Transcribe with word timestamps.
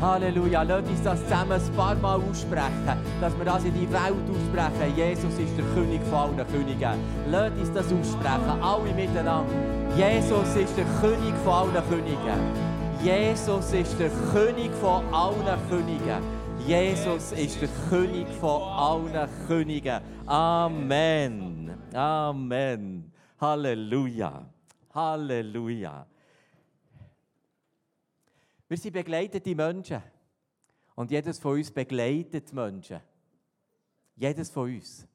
Halleluja. 0.00 0.62
Lass 0.62 0.88
uns 0.88 1.02
das 1.02 1.22
zusammen 1.24 1.52
ein 1.52 1.76
paar 1.76 1.94
Mal 1.96 2.20
aussprechen, 2.20 2.96
dass 3.20 3.36
wir 3.36 3.44
das 3.44 3.64
in 3.64 3.74
die 3.74 3.90
Welt 3.90 4.14
aussprechen. 4.30 4.96
Jesus 4.96 5.38
ist 5.38 5.58
der 5.58 5.64
König 5.74 6.00
von 6.04 6.18
allen 6.18 6.46
Königen. 6.46 7.00
Lass 7.30 7.52
uns 7.52 7.72
das 7.72 7.86
aussprechen, 7.86 8.62
alle 8.62 8.94
miteinander. 8.94 9.52
Jesus 9.96 10.56
ist 10.56 10.76
der 10.76 10.84
König 11.00 11.34
von 11.44 11.52
allen 11.52 11.88
Königen. 11.88 12.78
Jesus 13.02 13.72
ist 13.72 13.98
der 13.98 14.10
König 14.32 14.70
von 14.80 15.02
allen 15.12 15.68
Königen. 15.68 16.22
Jesus 16.66 17.32
ist 17.32 17.60
der 17.60 17.68
König 17.88 18.26
von 18.40 18.62
allen 18.62 19.28
Königen. 19.46 20.00
Amen. 20.26 21.72
Amen. 21.94 23.12
Halleluja. 23.40 24.42
Halleluja. 24.94 26.06
Wir 28.68 28.76
sind 28.76 28.92
begleitete 28.92 29.54
Menschen. 29.54 30.02
Und 30.94 31.10
jedes 31.10 31.38
von 31.38 31.56
uns 31.56 31.70
begleitet 31.70 32.52
Menschen. 32.52 33.00
Jedes 34.16 34.50
von 34.50 34.74
uns. 34.74 35.06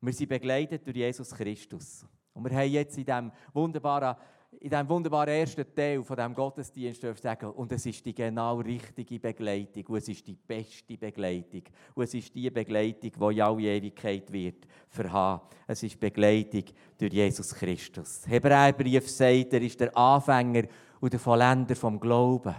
Und 0.00 0.06
wir 0.06 0.12
sind 0.12 0.28
begleitet 0.28 0.84
durch 0.84 0.96
Jesus 0.96 1.30
Christus. 1.30 2.04
Und 2.34 2.44
wir 2.44 2.56
haben 2.58 2.70
jetzt 2.70 2.98
in 2.98 3.04
diesem 3.04 3.32
wunderbaren, 3.52 4.16
in 4.58 4.68
diesem 4.68 4.88
wunderbaren 4.88 5.28
ersten 5.28 5.64
Teil 5.74 6.02
von 6.02 6.16
diesem 6.16 6.34
Gottesdienst 6.34 7.00
sagen, 7.22 7.50
und 7.50 7.70
es 7.72 7.86
ist 7.86 8.04
die 8.04 8.14
genau 8.14 8.58
richtige 8.58 9.18
Begleitung. 9.20 9.86
Und 9.86 9.98
es 9.98 10.08
ist 10.08 10.26
die 10.26 10.34
beste 10.34 10.98
Begleitung. 10.98 11.62
Und 11.94 12.04
es 12.04 12.14
ist 12.14 12.34
die 12.34 12.50
Begleitung, 12.50 13.12
die 13.12 13.36
in 13.36 13.40
alle 13.42 13.62
Ewigkeit 13.62 14.30
wird 14.32 14.66
verhaben. 14.88 15.46
Es 15.66 15.82
ist 15.82 16.00
Begleitung 16.00 16.64
durch 16.98 17.12
Jesus 17.12 17.54
Christus. 17.54 18.26
Hebräerbrief 18.26 19.08
sagt, 19.08 19.52
er 19.52 19.62
ist 19.62 19.78
der 19.80 19.96
Anfänger 19.96 20.64
und 21.00 21.12
der 21.12 21.20
Vollender 21.20 21.74
vom 21.76 21.98
Glauben. 21.98 22.54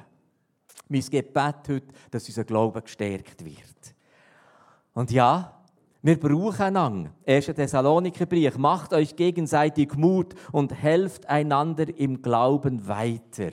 Mein 0.89 1.01
Gebet 1.01 1.67
heute, 1.67 1.93
dass 2.09 2.27
unser 2.27 2.43
Glaube 2.43 2.81
gestärkt 2.81 3.45
wird. 3.45 3.95
Und 4.93 5.11
ja, 5.11 5.61
wir 6.01 6.19
brauchen 6.19 6.61
einander. 6.61 7.11
1. 7.25 7.45
Thessalonikerbrief. 7.45 8.57
Macht 8.57 8.91
euch 8.93 9.15
gegenseitig 9.15 9.95
Mut 9.95 10.33
und 10.51 10.73
helft 10.73 11.27
einander 11.29 11.85
im 11.95 12.21
Glauben 12.21 12.87
weiter. 12.87 13.51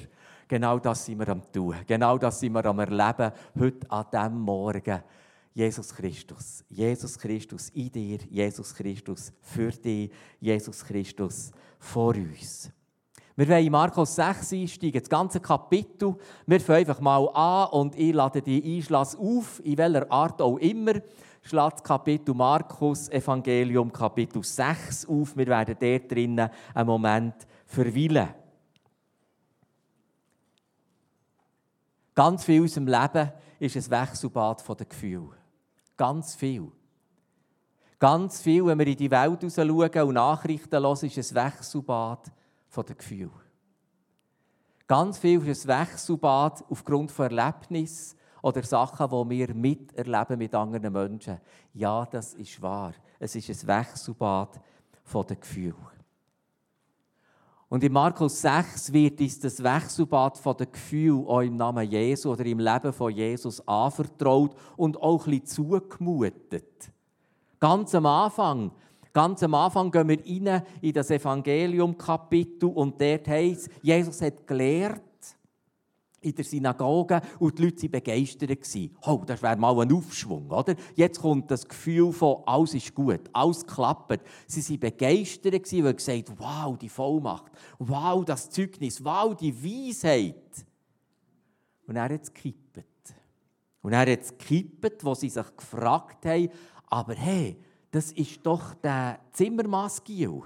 Genau 0.49 0.79
das 0.79 1.05
sind 1.05 1.19
wir 1.19 1.29
am 1.29 1.43
tun. 1.53 1.77
Genau 1.87 2.17
das 2.17 2.41
sind 2.41 2.55
wir 2.55 2.65
am 2.65 2.79
erleben 2.79 3.33
heute 3.59 3.91
an 3.91 4.07
diesem 4.11 4.41
Morgen. 4.41 5.03
Jesus 5.53 5.95
Christus. 5.95 6.65
Jesus 6.69 7.19
Christus 7.19 7.69
in 7.71 7.93
dir. 7.93 8.19
Jesus 8.31 8.75
Christus 8.75 9.31
für 9.43 9.71
dich. 9.71 10.11
Jesus 10.41 10.83
Christus 10.85 11.53
vor 11.79 12.15
uns. 12.15 12.73
Wir 13.39 13.49
wollen 13.51 13.67
in 13.67 13.71
Markus 13.71 14.17
6 14.17 14.53
einsteigen, 14.53 15.01
das 15.01 15.09
ganze 15.09 15.39
Kapitel. 15.39 16.17
Wir 16.45 16.61
fangen 16.61 16.81
einfach 16.81 17.01
mal 17.01 17.25
an 17.29 17.71
und 17.71 17.97
ich 17.97 18.13
lade 18.13 18.43
die 18.43 18.77
Einschlass 18.77 19.15
auf, 19.15 19.65
in 19.65 19.79
welcher 19.79 20.11
Art 20.11 20.43
auch 20.43 20.57
immer. 20.57 20.95
Schlag 21.43 21.75
das 21.75 21.85
Kapitel 21.85 22.35
Markus, 22.35 23.09
Evangelium, 23.09 23.93
Kapitel 23.93 24.43
6 24.43 25.07
auf. 25.07 25.37
Wir 25.37 25.47
werden 25.47 25.77
dort 25.79 26.11
drinnen 26.11 26.51
einen 26.75 26.87
Moment 26.89 27.35
verweilen. 27.65 28.29
Ganz 32.17 32.45
viel 32.45 32.57
in 32.57 32.63
unserem 32.63 32.89
Leben 32.89 33.33
ist 33.61 33.77
ein 33.77 34.01
Wechselbad 34.01 34.63
von 34.63 34.77
den 34.79 34.89
Gefühlen. 34.89 35.35
Ganz 35.97 36.35
viel. 36.35 36.73
Ganz 38.01 38.41
viel, 38.41 38.67
wenn 38.67 38.81
wir 38.81 38.87
in 38.89 38.97
die 38.97 39.09
Welt 39.09 39.47
schauen 39.55 40.09
und 40.09 40.15
Nachrichten 40.15 40.83
hören, 40.83 41.07
ist 41.07 41.37
ein 41.37 41.53
Wechselbad 41.53 42.33
von 42.69 42.85
den 42.85 42.97
Gefühlen. 42.97 43.31
Ganz 44.87 45.19
viel 45.19 45.47
ist 45.47 45.69
ein 45.69 45.81
Wechselbad 45.81 46.65
aufgrund 46.71 47.13
von 47.13 47.31
Erlebnissen 47.31 48.17
oder 48.41 48.63
Sachen, 48.63 49.09
die 49.11 49.37
wir 49.37 49.55
miterleben 49.55 50.39
mit 50.39 50.55
anderen 50.55 50.93
Menschen. 50.93 51.39
Ja, 51.75 52.07
das 52.07 52.35
ist 52.35 52.61
wahr. 52.63 52.95
Es 53.19 53.35
ist 53.35 53.51
ein 53.51 53.69
Wechselbad 53.69 54.61
von 55.05 55.27
den 55.27 55.41
Gefühlen. 55.41 55.99
Und 57.69 57.85
in 57.85 57.93
Markus 57.93 58.41
6 58.41 58.93
wird 58.95 59.21
uns 59.21 59.41
das 59.41 59.63
Wechselbad 59.63 60.39
von 60.39 60.57
den 60.57 60.73
Gefühlen 60.73 61.27
auch 61.27 61.41
im 61.43 61.57
Namen 61.57 61.91
Jesu 61.91 62.33
oder 62.33 62.47
im 62.47 62.61
Leben 62.61 62.93
von 62.95 63.13
Jesus 63.13 63.67
anvertraut 63.69 64.57
und 64.77 64.97
auch 64.97 65.27
ein 65.27 65.33
bisschen 65.33 65.47
zugemutet. 65.47 66.91
Ganz 67.61 67.95
am 67.95 68.07
Anfang 68.07 68.71
Ganz 69.13 69.43
am 69.43 69.55
Anfang 69.55 69.91
gehen 69.91 70.09
wir 70.09 70.19
rein 70.19 70.63
in 70.81 70.93
das 70.93 71.11
Evangelium-Kapitel 71.11 72.67
und 72.67 73.01
dort 73.01 73.29
heißt 73.29 73.69
Jesus 73.83 74.21
hat 74.23 74.47
gelehrt 74.47 75.03
in 76.21 76.35
der 76.35 76.45
Synagoge 76.45 77.21
und 77.39 77.59
die 77.59 77.65
Leute 77.65 77.83
waren 77.83 77.91
begeistert. 77.93 78.59
Oh, 79.07 79.23
das 79.25 79.43
wäre 79.43 79.57
mal 79.57 79.79
ein 79.81 79.93
Aufschwung, 79.93 80.51
oder? 80.51 80.75
Jetzt 80.95 81.21
kommt 81.21 81.51
das 81.51 81.67
Gefühl 81.67 82.13
von, 82.13 82.43
alles 82.47 82.75
ist 82.75 82.95
gut, 82.95 83.21
alles 83.33 83.65
klappt. 83.65 84.21
Sie 84.47 84.69
waren 84.69 84.81
begeistert, 84.81 85.55
weil 85.55 85.95
gesagt 85.95 86.33
wow, 86.37 86.77
die 86.77 86.89
Vollmacht, 86.89 87.53
wow, 87.79 88.25
das 88.25 88.51
Zeugnis, 88.51 89.05
wow, 89.05 89.35
die 89.35 89.55
Weisheit. 89.65 90.67
Und 91.87 91.97
er 91.97 92.05
hat 92.05 92.23
es 92.23 92.35
gekippt. 92.35 92.85
Und 93.81 93.93
er 93.93 94.01
hat 94.01 94.09
es 94.09 94.37
gekippt, 94.37 95.05
wo 95.05 95.15
sie 95.15 95.31
sich 95.31 95.57
gefragt 95.57 96.27
haben, 96.27 96.51
aber 96.91 97.15
hey, 97.15 97.57
das 97.91 98.13
ist 98.13 98.45
doch 98.45 98.75
der 98.75 99.21
Zimmermaskiel. 99.33 100.43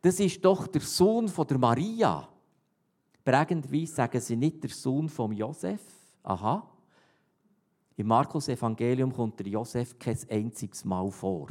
Das 0.00 0.20
ist 0.20 0.44
doch 0.44 0.66
der 0.66 0.80
Sohn 0.80 1.28
von 1.28 1.46
der 1.46 1.58
Maria. 1.58 2.28
Prägendweise 3.24 3.94
sagen 3.94 4.20
sie 4.20 4.36
nicht 4.36 4.62
der 4.62 4.70
Sohn 4.70 5.08
von 5.08 5.32
Josef. 5.32 5.80
Aha. 6.22 6.66
Im 7.96 8.06
Markus 8.06 8.48
Evangelium 8.48 9.12
kommt 9.12 9.38
der 9.40 9.48
Josef 9.48 9.98
kein 9.98 10.18
einziges 10.30 10.84
Mal 10.84 11.10
vor. 11.10 11.48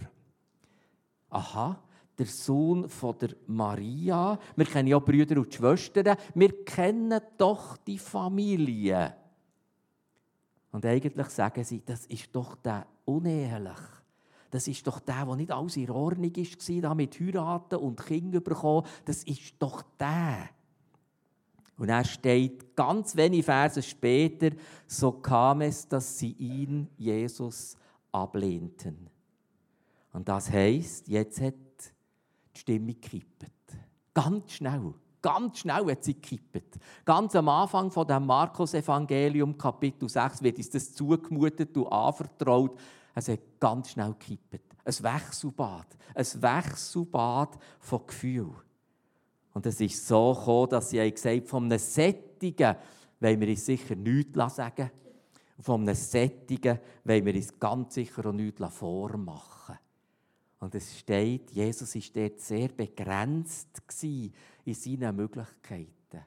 Aha, 1.30 1.78
der 2.18 2.26
Sohn 2.26 2.88
von 2.88 3.18
der 3.20 3.36
Maria. 3.48 4.40
Wir 4.56 4.66
kennen 4.66 4.88
ja 4.88 4.98
Brüder 4.98 5.38
und 5.38 5.54
Schwestern. 5.54 6.16
Wir 6.34 6.64
kennen 6.64 7.20
doch 7.38 7.78
die 7.78 8.00
Familie. 8.00 9.14
Und 10.72 10.86
eigentlich 10.86 11.28
sagen 11.28 11.64
sie, 11.64 11.84
das 11.86 12.06
ist 12.06 12.30
doch 12.34 12.56
der 12.56 12.88
uneheliche 13.06 13.97
das 14.50 14.68
ist 14.68 14.86
doch 14.88 15.00
der, 15.00 15.26
der 15.26 15.36
nicht 15.36 15.52
alles 15.52 15.78
in 15.78 15.90
Ordnung 15.90 16.36
war, 16.36 16.82
da 16.82 16.96
mit 16.96 17.20
Heiraten 17.20 17.76
und 17.76 18.06
Kinder 18.06 18.40
bekommen. 18.40 18.88
Das 19.06 19.24
ist 19.24 19.56
doch 19.60 19.84
der. 20.00 20.50
Und 21.78 21.90
er 21.90 22.04
steht 22.04 22.76
ganz 22.76 23.16
wenige 23.16 23.44
Verse 23.44 23.82
später, 23.84 24.50
so 24.88 25.12
kam 25.12 25.62
es, 25.62 25.88
dass 25.88 26.18
sie 26.18 26.32
ihn, 26.32 26.88
Jesus, 26.98 27.78
ablehnten. 28.12 29.10
Und 30.12 30.28
das 30.28 30.52
heißt, 30.52 31.08
jetzt 31.08 31.40
hat 31.40 31.54
die 32.56 32.60
Stimme 32.60 32.94
gekippt. 32.96 33.46
Ganz 34.14 34.54
schnell. 34.54 34.94
Ganz 35.22 35.60
schnell 35.60 35.92
hat 35.92 36.04
sie 36.04 36.16
gekippt. 36.16 36.80
Ganz 37.06 37.36
am 37.36 37.50
Anfang 37.50 37.92
von 37.92 38.08
dem 38.08 38.26
Markus-Evangelium, 38.26 39.56
Kapitel 39.58 40.10
6, 40.10 40.42
wird 40.42 40.58
uns 40.58 40.70
das 40.72 40.94
zugemutet 40.94 41.78
und 41.78 41.88
anvertraut. 41.88 42.80
Es 43.18 43.30
hat 43.30 43.60
ganz 43.60 43.90
schnell 43.90 44.14
gekippt. 44.14 44.76
Ein 44.86 44.94
Wechselbad. 44.94 45.88
Ein 46.14 46.26
Wechselbad 46.26 47.58
von 47.80 48.06
Gefühl. 48.06 48.54
Und 49.54 49.66
es 49.66 49.82
ist 49.82 50.06
so 50.06 50.36
gekommen, 50.36 50.70
dass 50.70 50.92
sie 50.92 51.12
gesagt 51.12 51.26
haben, 51.26 51.48
von 51.48 51.64
einem 51.64 51.80
Sättigen 51.80 52.76
wollen 53.20 53.42
wir 53.42 53.48
uns 53.48 53.66
sicher 53.66 53.96
nichts 53.96 54.56
sagen. 54.56 54.92
Von 55.60 55.82
einem 55.82 55.96
Sättigen 55.96 56.78
wollen 57.04 57.26
wir 57.26 57.34
uns 57.34 57.60
ganz 57.60 57.96
sicher 57.96 58.24
auch 58.24 58.34
nichts 58.34 58.64
vormachen. 58.76 59.80
Und 60.60 60.76
es 60.76 61.00
steht, 61.00 61.50
Jesus 61.50 61.96
war 61.96 62.04
dort 62.14 62.40
sehr 62.40 62.68
begrenzt 62.68 63.82
in 64.04 64.74
seinen 64.76 65.16
Möglichkeiten. 65.16 66.24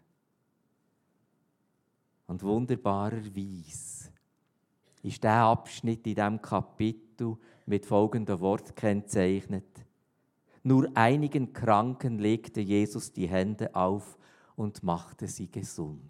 Und 2.26 2.42
wunderbarerweise 2.42 4.10
ist 5.02 5.24
der 5.24 5.42
Abschnitt 5.44 6.06
in 6.06 6.14
diesem 6.14 6.42
Kapitel 6.42 7.36
mit 7.66 7.86
folgendem 7.86 8.40
Wort 8.40 8.76
kennzeichnet. 8.76 9.64
Nur 10.62 10.88
einigen 10.94 11.52
Kranken 11.52 12.18
legte 12.18 12.60
Jesus 12.60 13.12
die 13.12 13.28
Hände 13.28 13.74
auf 13.74 14.18
und 14.56 14.82
machte 14.82 15.26
sie 15.26 15.50
gesund. 15.50 16.00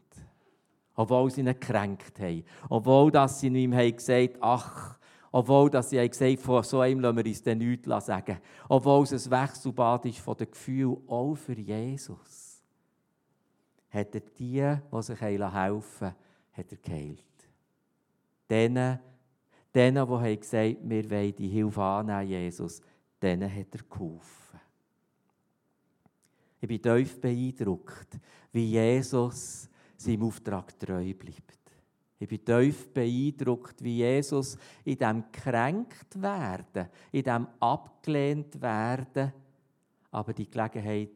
Obwohl 0.97 1.31
sie 1.31 1.41
ihn 1.41 1.47
gekränkt 1.47 2.19
haben. 2.19 2.45
Obwohl 2.69 3.13
dass 3.13 3.41
sie 3.41 3.47
ihm 3.47 3.71
gesagt 3.71 4.35
haben, 4.35 4.39
ach, 4.41 4.99
obwohl 5.33 5.71
dass 5.71 5.91
sie 5.91 6.09
gesagt 6.09 6.21
haben, 6.21 6.39
von 6.39 6.63
so 6.65 6.81
einem 6.81 7.01
lassen 7.01 7.17
wir 7.19 7.27
uns 7.27 7.45
nichts 7.45 8.07
sagen. 8.07 8.39
Obwohl 8.69 9.05
es 9.05 9.27
ein 9.27 9.31
Wechselbad 9.31 10.07
ist 10.07 10.19
von 10.19 10.37
den 10.37 10.51
Gefühlen, 10.51 10.97
auch 11.07 11.37
für 11.37 11.59
Jesus. 11.59 12.61
Hat 13.91 14.15
er 14.15 14.21
die, 14.21 14.77
die 14.93 15.03
sich 15.03 15.21
helfen 15.21 15.41
wollten, 15.41 16.17
hat 16.53 16.73
er 16.73 16.79
geheilt. 16.79 17.30
Denen, 18.51 18.99
denen 19.73 20.09
die 20.09 20.41
gesagt 20.41 20.77
haben, 20.77 20.91
wir 20.91 21.11
wollen 21.11 21.37
die 21.37 21.49
Hilfe 21.49 21.81
annehmen, 21.81 22.29
Jesus, 22.29 22.83
denen 23.23 23.55
hat 23.55 23.75
er 23.75 23.83
geholfen. 23.89 24.61
Ich 26.61 26.69
bin 26.69 26.83
tief 26.83 27.21
beeindruckt, 27.21 28.19
wie 28.53 28.67
Jesus 28.67 29.69
seinem 29.97 30.25
Auftrag 30.25 30.79
treu 30.79 31.15
bleibt. 31.15 31.61
Ich 32.19 32.29
bin 32.29 32.45
tief 32.45 32.93
beeindruckt, 32.93 33.83
wie 33.83 33.99
Jesus 33.99 34.59
in 34.85 34.99
dem 34.99 35.33
kränkt 35.33 36.21
werden, 36.21 36.89
in 37.13 37.23
dem 37.23 37.47
abgelehnt 37.61 38.61
werden, 38.61 39.33
aber 40.11 40.35
die 40.35 40.51
Gelegenheit 40.51 41.09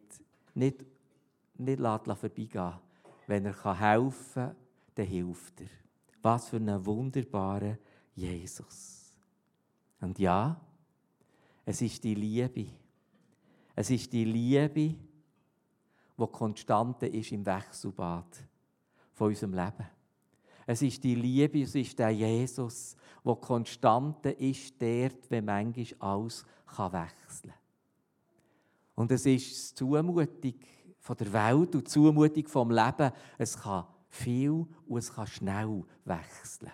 nicht, 0.55 0.85
nicht 1.59 1.81
vorbeigehen 1.81 2.75
Wenn 3.27 3.47
er 3.47 3.81
helfen 3.81 4.33
kann, 4.35 4.57
dann 4.95 5.07
hilft 5.07 5.61
er. 5.61 5.84
Was 6.25 6.49
für 6.49 6.57
ein 6.57 6.87
wunderbarer 6.87 7.77
Jesus. 8.15 9.13
Und 10.01 10.19
ja, 10.19 10.59
es 11.67 11.83
ist 11.83 12.03
die 12.03 12.15
Liebe. 12.15 12.67
Es 13.77 13.91
ist 13.91 14.11
die 14.11 14.25
Liebe, 14.25 14.95
die 16.17 16.27
konstante 16.33 17.09
ist 17.09 17.31
im 17.31 17.45
Wechselbad 17.45 18.25
von 19.13 19.29
unserem 19.29 19.53
Leben. 19.53 19.87
Es 20.67 20.81
ist 20.81 21.05
die 21.05 21.15
Liebe, 21.15 21.61
es 21.61 21.75
ist 21.75 21.99
der 21.99 22.09
Jesus, 22.09 22.97
der 23.23 23.37
konstante 23.37 24.31
ist 24.31 24.81
dort, 24.81 25.31
wenn 25.31 25.45
manchmal 25.45 25.87
alles 25.99 26.47
wechseln 26.79 27.51
kann. 27.51 27.53
Und 28.95 29.13
es 29.13 29.27
ist 29.27 29.73
die 29.73 29.75
Zumutung 29.75 30.55
von 31.01 31.17
der 31.19 31.33
Welt 31.35 31.75
und 31.75 31.75
die 31.75 31.85
Zumutung 31.85 32.49
vom 32.49 32.71
Leben. 32.71 33.13
Es 33.37 33.61
kann 33.61 33.85
viel 34.15 34.67
und 34.87 34.99
es 34.99 35.13
kann 35.13 35.27
schnell 35.27 35.85
wechseln. 36.05 36.71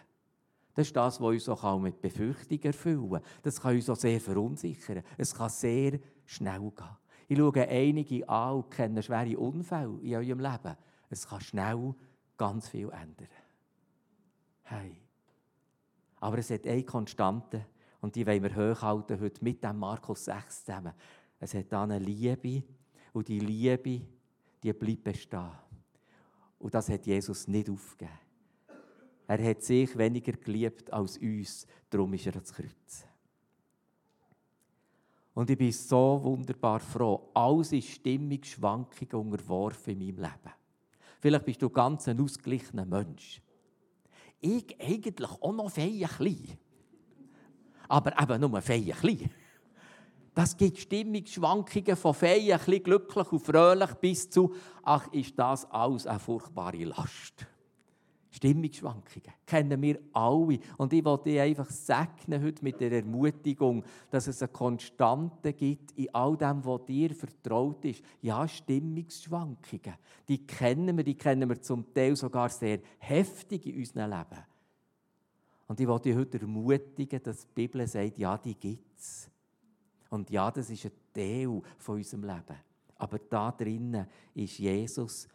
Das 0.75 0.87
ist 0.87 0.97
das, 0.97 1.21
was 1.21 1.29
uns 1.29 1.49
auch 1.49 1.79
mit 1.79 2.01
Befürchtung 2.01 2.61
erfüllen. 2.63 3.21
Das 3.43 3.61
kann 3.61 3.75
uns 3.75 3.91
auch 3.91 3.97
sehr 3.97 4.21
verunsichern. 4.21 5.03
Es 5.17 5.35
kann 5.35 5.51
sehr 5.51 5.99
schnell 6.25 6.71
gehen. 6.71 6.97
Ich 7.29 7.39
schaue 7.39 7.69
einige 7.69 8.29
an 8.29 8.55
und 8.57 8.71
kenne 8.71 9.03
schwere 9.03 9.39
Unfälle 9.39 9.99
in 10.03 10.15
eurem 10.15 10.41
Leben. 10.41 10.77
Es 11.09 11.27
kann 11.27 11.41
schnell 11.41 11.95
ganz 12.37 12.69
viel 12.69 12.91
ändern. 12.91 13.29
Hey. 14.63 15.03
Aber 16.21 16.39
es 16.39 16.51
hat 16.51 16.67
eine 16.67 16.85
Konstante 16.85 17.67
und 18.01 18.15
die 18.15 18.27
wollen 18.27 18.43
wir 18.43 18.55
hochhalten 18.55 19.21
heute 19.21 19.43
mit 19.43 19.63
dem 19.65 19.79
Markus 19.79 20.27
6 20.27 20.65
zusammen. 20.65 20.93
Es 21.39 21.55
hat 21.55 21.73
eine 21.73 21.99
Liebe 21.99 22.63
und 23.13 23.29
die 23.29 23.41
Liebe, 23.41 24.03
die 24.63 24.73
bleibt 24.73 25.05
bestehen. 25.05 25.70
Und 26.61 26.75
das 26.75 26.89
hat 26.89 27.07
Jesus 27.07 27.49
nicht 27.49 27.69
aufgegeben. 27.69 28.19
Er 29.27 29.45
hat 29.45 29.63
sich 29.63 29.97
weniger 29.97 30.33
geliebt 30.33 30.93
als 30.93 31.19
uns, 31.19 31.67
darum 31.89 32.13
ist 32.15 32.27
er 32.27 32.35
ans 32.35 32.53
Kreuz. 32.53 33.07
Und 35.33 35.49
ich 35.49 35.57
bin 35.57 35.73
so 35.73 36.21
wunderbar 36.23 36.81
froh. 36.81 37.31
Alles 37.33 37.73
ist 37.73 37.89
Stimmungsschwankungen 37.89 39.33
unterworfen 39.33 39.93
in 39.93 39.99
meinem 39.99 40.17
Leben. 40.17 40.55
Vielleicht 41.21 41.45
bist 41.45 41.63
du 41.63 41.71
ganz 41.71 42.09
ein 42.09 42.21
ausgeglichener 42.21 42.85
Mensch. 42.85 43.41
Ich 44.41 44.79
eigentlich 44.81 45.31
auch 45.31 45.53
noch 45.53 45.71
fein 45.71 46.01
klein. 46.01 46.59
Aber 47.89 48.21
eben 48.21 48.41
nur 48.41 48.61
fein 48.61 48.91
klein. 48.91 49.31
Das 50.35 50.57
gibt 50.57 50.79
Stimmungsschwankungen 50.79 51.97
von 51.97 52.15
fein, 52.15 52.59
glücklich 52.83 53.33
und 53.33 53.41
fröhlich 53.41 53.95
bis 53.95 54.31
zu, 54.31 54.55
ach, 54.83 55.13
ist 55.13 55.39
das 55.39 55.69
alles 55.71 56.07
eine 56.07 56.21
furchtbare 56.21 56.85
Last. 56.85 57.47
Stimmungsschwankungen 58.31 59.35
kennen 59.45 59.83
wir 59.83 59.99
alle. 60.13 60.61
Und 60.79 60.93
ich 60.93 61.05
wollte 61.05 61.31
dich 61.31 61.41
einfach 61.41 61.69
segnen 61.69 62.43
heute 62.43 62.63
mit 62.63 62.81
der 62.81 62.93
Ermutigung, 62.93 63.85
dass 64.09 64.29
es 64.29 64.41
eine 64.41 64.53
Konstante 64.53 65.53
gibt 65.53 65.93
in 65.93 66.15
all 66.15 66.37
dem, 66.37 66.65
was 66.65 66.85
dir 66.87 67.13
vertraut 67.15 67.85
ist. 67.85 68.03
Ja, 68.23 68.47
Stimmungsschwankungen, 68.47 69.95
die 70.29 70.47
kennen 70.47 70.97
wir, 70.97 71.05
die 71.05 71.17
kennen 71.17 71.49
wir 71.49 71.61
zum 71.61 71.93
Teil 71.93 72.15
sogar 72.15 72.49
sehr 72.51 72.79
heftig 72.99 73.67
in 73.67 73.79
unserem 73.79 74.11
Leben. 74.11 74.45
Und 75.67 75.81
ich 75.81 75.89
wollte 75.89 76.09
dich 76.09 76.19
heute 76.19 76.41
ermutigen, 76.41 77.23
dass 77.23 77.47
die 77.47 77.53
Bibel 77.55 77.87
sagt, 77.87 78.19
ja, 78.19 78.39
die 78.39 78.55
gibt 78.55 78.99
es. 78.99 79.29
Und 80.11 80.29
ja, 80.31 80.51
das 80.51 80.69
ist 80.71 80.85
ein 80.85 80.93
Teil 81.15 81.63
von 81.79 81.97
unserem 81.97 82.25
Leben. 82.25 82.59
Aber 82.97 83.19
da 83.19 83.51
drinnen 83.53 84.07
ist 84.35 84.59
Jesus. 84.59 85.27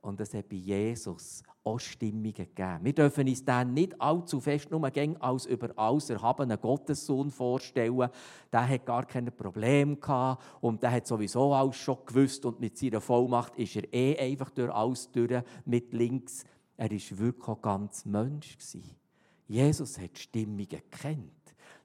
Und 0.00 0.18
es 0.20 0.32
hat 0.32 0.48
bei 0.48 0.56
Jesus 0.56 1.42
auch 1.62 1.78
Stimmungen 1.78 2.32
gegeben. 2.32 2.78
Wir 2.82 2.94
dürfen 2.94 3.28
uns 3.28 3.44
dann 3.44 3.74
nicht 3.74 4.00
allzu 4.00 4.40
fest 4.40 4.70
nur 4.70 4.90
als 5.20 5.44
über 5.44 5.76
alles 5.76 6.08
erhabenen 6.08 6.58
Gottessohn 6.58 7.30
vorstellen. 7.30 8.08
Der 8.50 8.66
hat 8.66 8.86
gar 8.86 9.04
keine 9.04 9.30
Probleme 9.30 9.96
gehabt 9.96 10.42
und 10.62 10.82
der 10.82 10.92
hat 10.92 11.06
sowieso 11.06 11.52
alles 11.52 11.76
schon 11.76 11.98
gewusst 12.06 12.46
und 12.46 12.60
mit 12.60 12.78
seiner 12.78 13.02
Vollmacht 13.02 13.56
ist 13.56 13.76
er 13.76 13.92
eh 13.92 14.18
einfach 14.18 14.50
durch 14.50 14.72
alles 14.72 15.10
durch 15.10 15.42
mit 15.66 15.92
links. 15.92 16.44
Er 16.78 16.90
war 16.90 17.18
wirklich 17.18 17.48
auch 17.48 17.60
ganz 17.60 18.06
Mensch. 18.06 18.56
Jesus 19.46 19.98
hat 19.98 20.16
Stimmungen 20.16 20.66
gekannt. 20.66 21.39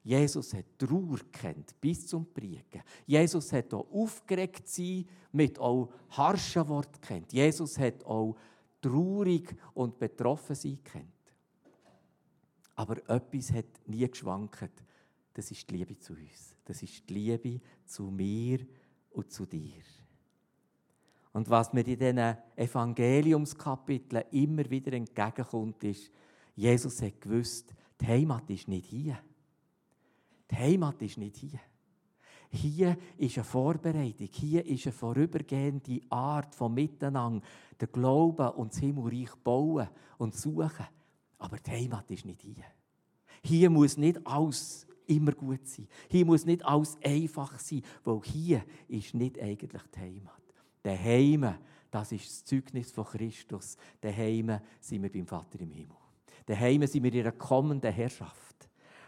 Jesus 0.05 0.53
hat 0.53 0.65
Trauer 0.77 1.17
kennt 1.31 1.81
bis 1.81 2.05
zum 2.05 2.31
Priegen. 2.31 2.83
Jesus 3.07 3.51
hat 3.51 3.73
auch 3.73 3.91
aufgeregt 3.91 4.67
sein 4.67 5.03
mit 5.31 5.57
auch 5.57 5.89
harschen 6.11 6.67
Worten 6.67 7.01
kennt. 7.01 7.33
Jesus 7.33 7.79
hat 7.79 8.05
auch 8.05 8.35
traurig 8.79 9.55
und 9.73 9.97
betroffen 9.97 10.55
sein 10.55 10.77
kennt. 10.83 11.07
Aber 12.75 12.97
etwas 13.09 13.51
hat 13.51 13.65
nie 13.87 14.07
geschwankt. 14.07 14.83
Das 15.33 15.49
ist 15.49 15.67
die 15.67 15.77
Liebe 15.77 15.97
zu 15.97 16.13
uns. 16.13 16.55
Das 16.63 16.83
ist 16.83 17.09
die 17.09 17.13
Liebe 17.13 17.59
zu 17.87 18.03
mir 18.03 18.59
und 19.09 19.31
zu 19.31 19.47
dir. 19.47 19.81
Und 21.33 21.49
was 21.49 21.73
mir 21.73 21.85
in 21.87 21.97
diesen 21.97 22.37
Evangeliumskapiteln 22.55 24.25
immer 24.31 24.69
wieder 24.69 24.93
entgegenkommt, 24.93 25.83
ist, 25.83 26.11
Jesus 26.55 27.01
hat 27.01 27.19
gewusst, 27.19 27.73
die 27.99 28.05
Heimat 28.05 28.47
ist 28.51 28.67
nicht 28.67 28.85
hier. 28.85 29.17
Die 30.51 30.56
Heimat 30.56 31.01
ist 31.01 31.18
nicht 31.18 31.38
hier. 31.38 31.59
Hier 32.50 32.97
ist 33.18 33.38
eine 33.38 33.44
Vorbereitung, 33.44 34.30
hier 34.31 34.65
ist 34.65 34.86
eine 34.86 34.94
vorübergehende 34.94 36.01
Art 36.09 36.56
von 36.56 36.74
Miteinander, 36.74 37.45
der 37.80 37.88
Glauben 37.88 38.50
und 38.50 38.71
das 38.71 38.80
Himmelreich 38.80 39.36
bauen 39.44 39.89
und 40.18 40.36
suchen. 40.36 40.86
Aber 41.39 41.57
die 41.57 41.71
Heimat 41.71 42.09
ist 42.12 42.25
nicht 42.25 42.42
hier. 42.42 42.63
Hier 43.44 43.69
muss 43.69 43.97
nicht 43.97 44.25
alles 44.25 44.88
immer 45.07 45.33
gut 45.33 45.68
sein. 45.68 45.88
Hier 46.09 46.25
muss 46.25 46.45
nicht 46.45 46.63
alles 46.65 46.98
einfach 47.03 47.59
sein, 47.59 47.81
weil 48.03 48.21
hier 48.24 48.63
ist 48.88 49.13
nicht 49.13 49.39
eigentlich 49.39 49.81
die 49.95 50.00
Heimat. 50.00 50.41
Der 50.83 50.98
Heime, 50.98 51.59
das 51.91 52.12
ist 52.12 52.25
das 52.25 52.45
Zeugnis 52.45 52.91
von 52.91 53.06
Christus. 53.06 53.77
Der 54.01 54.15
Heime 54.15 54.62
sind 54.80 55.03
wir 55.03 55.12
beim 55.12 55.27
Vater 55.27 55.59
im 55.59 55.71
Himmel. 55.71 55.98
Der 56.48 56.59
Heime 56.59 56.88
sind 56.88 57.03
wir 57.03 57.13
in 57.13 57.21
einer 57.21 57.31
kommenden 57.31 57.91
Herrschaft. 57.91 58.54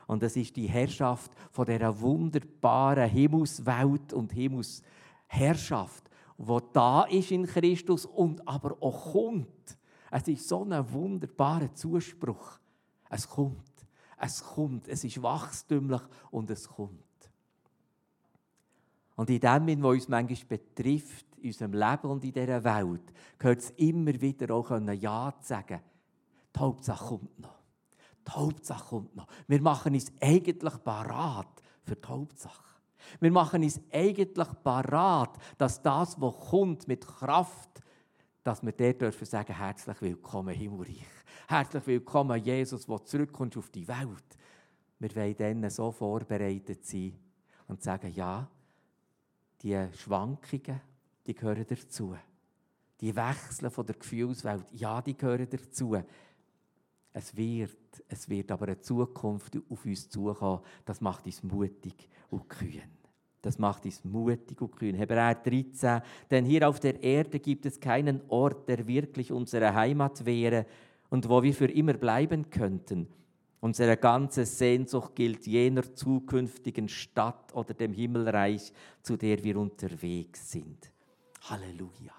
Und 0.08 0.24
das 0.24 0.36
ist 0.38 0.56
die 0.56 0.68
Herrschaft 0.68 1.32
von 1.52 1.66
der 1.66 2.00
wunderbaren 2.00 3.10
Himmelswelt 3.10 4.14
und 4.14 4.32
Himmelsherrschaft, 4.32 6.10
wo 6.38 6.60
da 6.60 7.04
ist 7.04 7.32
in 7.32 7.46
Christus 7.46 8.06
und 8.06 8.48
aber 8.48 8.78
auch 8.82 9.12
kommt. 9.12 9.78
Es 10.10 10.28
ist 10.30 10.48
so 10.48 10.64
ein 10.64 10.92
wunderbarer 10.92 11.74
Zuspruch. 11.74 12.60
Es 13.10 13.28
kommt, 13.28 13.86
es 14.18 14.44
kommt, 14.44 14.88
es 14.88 15.04
ist 15.04 15.22
wachstümlich 15.22 16.02
und 16.32 16.50
es 16.50 16.68
kommt. 16.70 17.04
Und 19.18 19.30
in 19.30 19.40
dem, 19.40 19.84
was 19.84 19.92
uns 19.92 20.08
manchmal 20.08 20.58
betrifft, 20.58 21.26
in 21.38 21.48
unserem 21.48 21.74
Leben 21.74 22.08
und 22.08 22.24
in 22.24 22.32
dieser 22.32 22.64
Welt, 22.64 23.14
gehört 23.38 23.60
es 23.60 23.70
immer 23.72 24.14
wieder 24.22 24.54
auch 24.54 24.72
Ja 24.80 25.34
zu 25.42 25.48
sagen. 25.48 25.82
Die 26.56 26.60
Hauptsache 26.60 27.06
kommt 27.06 27.40
noch. 27.40 27.58
Die 28.28 28.32
Hauptsache 28.32 28.86
kommt 28.90 29.16
noch. 29.16 29.28
Wir 29.48 29.62
machen 29.62 29.94
uns 29.94 30.12
eigentlich 30.22 30.84
parat 30.84 31.62
für 31.84 31.96
die 31.96 32.08
Hauptsache. 32.08 32.64
Wir 33.20 33.32
machen 33.32 33.64
uns 33.64 33.80
eigentlich 33.92 34.48
parat, 34.64 35.38
dass 35.58 35.82
das, 35.82 36.20
was 36.20 36.38
kommt 36.50 36.88
mit 36.88 37.06
Kraft, 37.08 37.82
dass 38.44 38.64
wir 38.64 38.74
dort 38.74 39.02
dürfen 39.02 39.26
sagen, 39.26 39.56
herzlich 39.56 40.02
willkommen, 40.02 40.54
Himmelreich. 40.54 41.06
Herzlich 41.48 41.88
willkommen, 41.88 42.44
Jesus, 42.44 42.86
der 42.86 43.06
zurückkommt 43.06 43.56
auf 43.56 43.70
die 43.70 43.88
Welt. 43.88 44.38
Wir 45.00 45.16
wollen 45.16 45.62
dann 45.62 45.70
so 45.70 45.92
vorbereitet 45.92 46.86
sein 46.86 47.14
und 47.68 47.82
sagen, 47.82 48.12
ja, 48.14 48.50
die 49.62 49.88
Schwankungen, 49.94 50.82
die 51.26 51.34
gehören 51.34 51.66
dazu. 51.68 52.16
Die 53.00 53.16
Wechsel 53.16 53.70
von 53.70 53.86
der 53.86 53.96
Gefühlswelt, 53.96 54.66
ja, 54.74 55.02
die 55.02 55.16
gehören 55.16 55.48
dazu. 55.50 55.96
Es 57.18 57.36
wird, 57.36 58.04
es 58.08 58.30
wird 58.30 58.52
aber 58.52 58.68
eine 58.68 58.80
Zukunft 58.80 59.58
auf 59.72 59.86
uns 59.86 60.08
zukommen. 60.08 60.62
Das 60.86 61.02
macht 61.02 61.26
uns 61.26 61.42
mutig 61.42 62.08
und 62.30 62.48
kühn. 62.48 62.84
Das 63.42 63.58
macht 63.58 63.86
uns 63.86 64.06
mutig 64.06 64.62
und 64.62 64.76
kühn. 64.76 64.94
Hebräer 64.94 65.34
13. 65.34 66.02
Denn 66.30 66.46
hier 66.46 66.70
auf 66.70 66.80
der 66.80 67.02
Erde 67.02 67.40
gibt 67.40 67.66
es 67.66 67.80
keinen 67.80 68.22
Ort, 68.28 68.70
der 68.70 68.86
wirklich 68.86 69.32
unsere 69.32 69.74
Heimat 69.74 70.28
wäre 70.28 70.68
und 71.10 71.28
wo 71.28 71.42
wir 71.42 71.56
für 71.56 71.72
immer 71.72 71.94
bleiben 71.94 72.52
könnten. 72.52 73.08
Unsere 73.62 73.98
ganze 73.98 74.46
Sehnsucht 74.46 75.16
gilt 75.16 75.48
jener 75.48 75.92
zukünftigen 75.96 76.88
Stadt 76.88 77.52
oder 77.56 77.74
dem 77.74 77.94
Himmelreich, 77.94 78.72
zu 79.02 79.18
der 79.18 79.44
wir 79.44 79.58
unterwegs 79.58 80.52
sind. 80.52 80.92
Halleluja. 81.42 82.17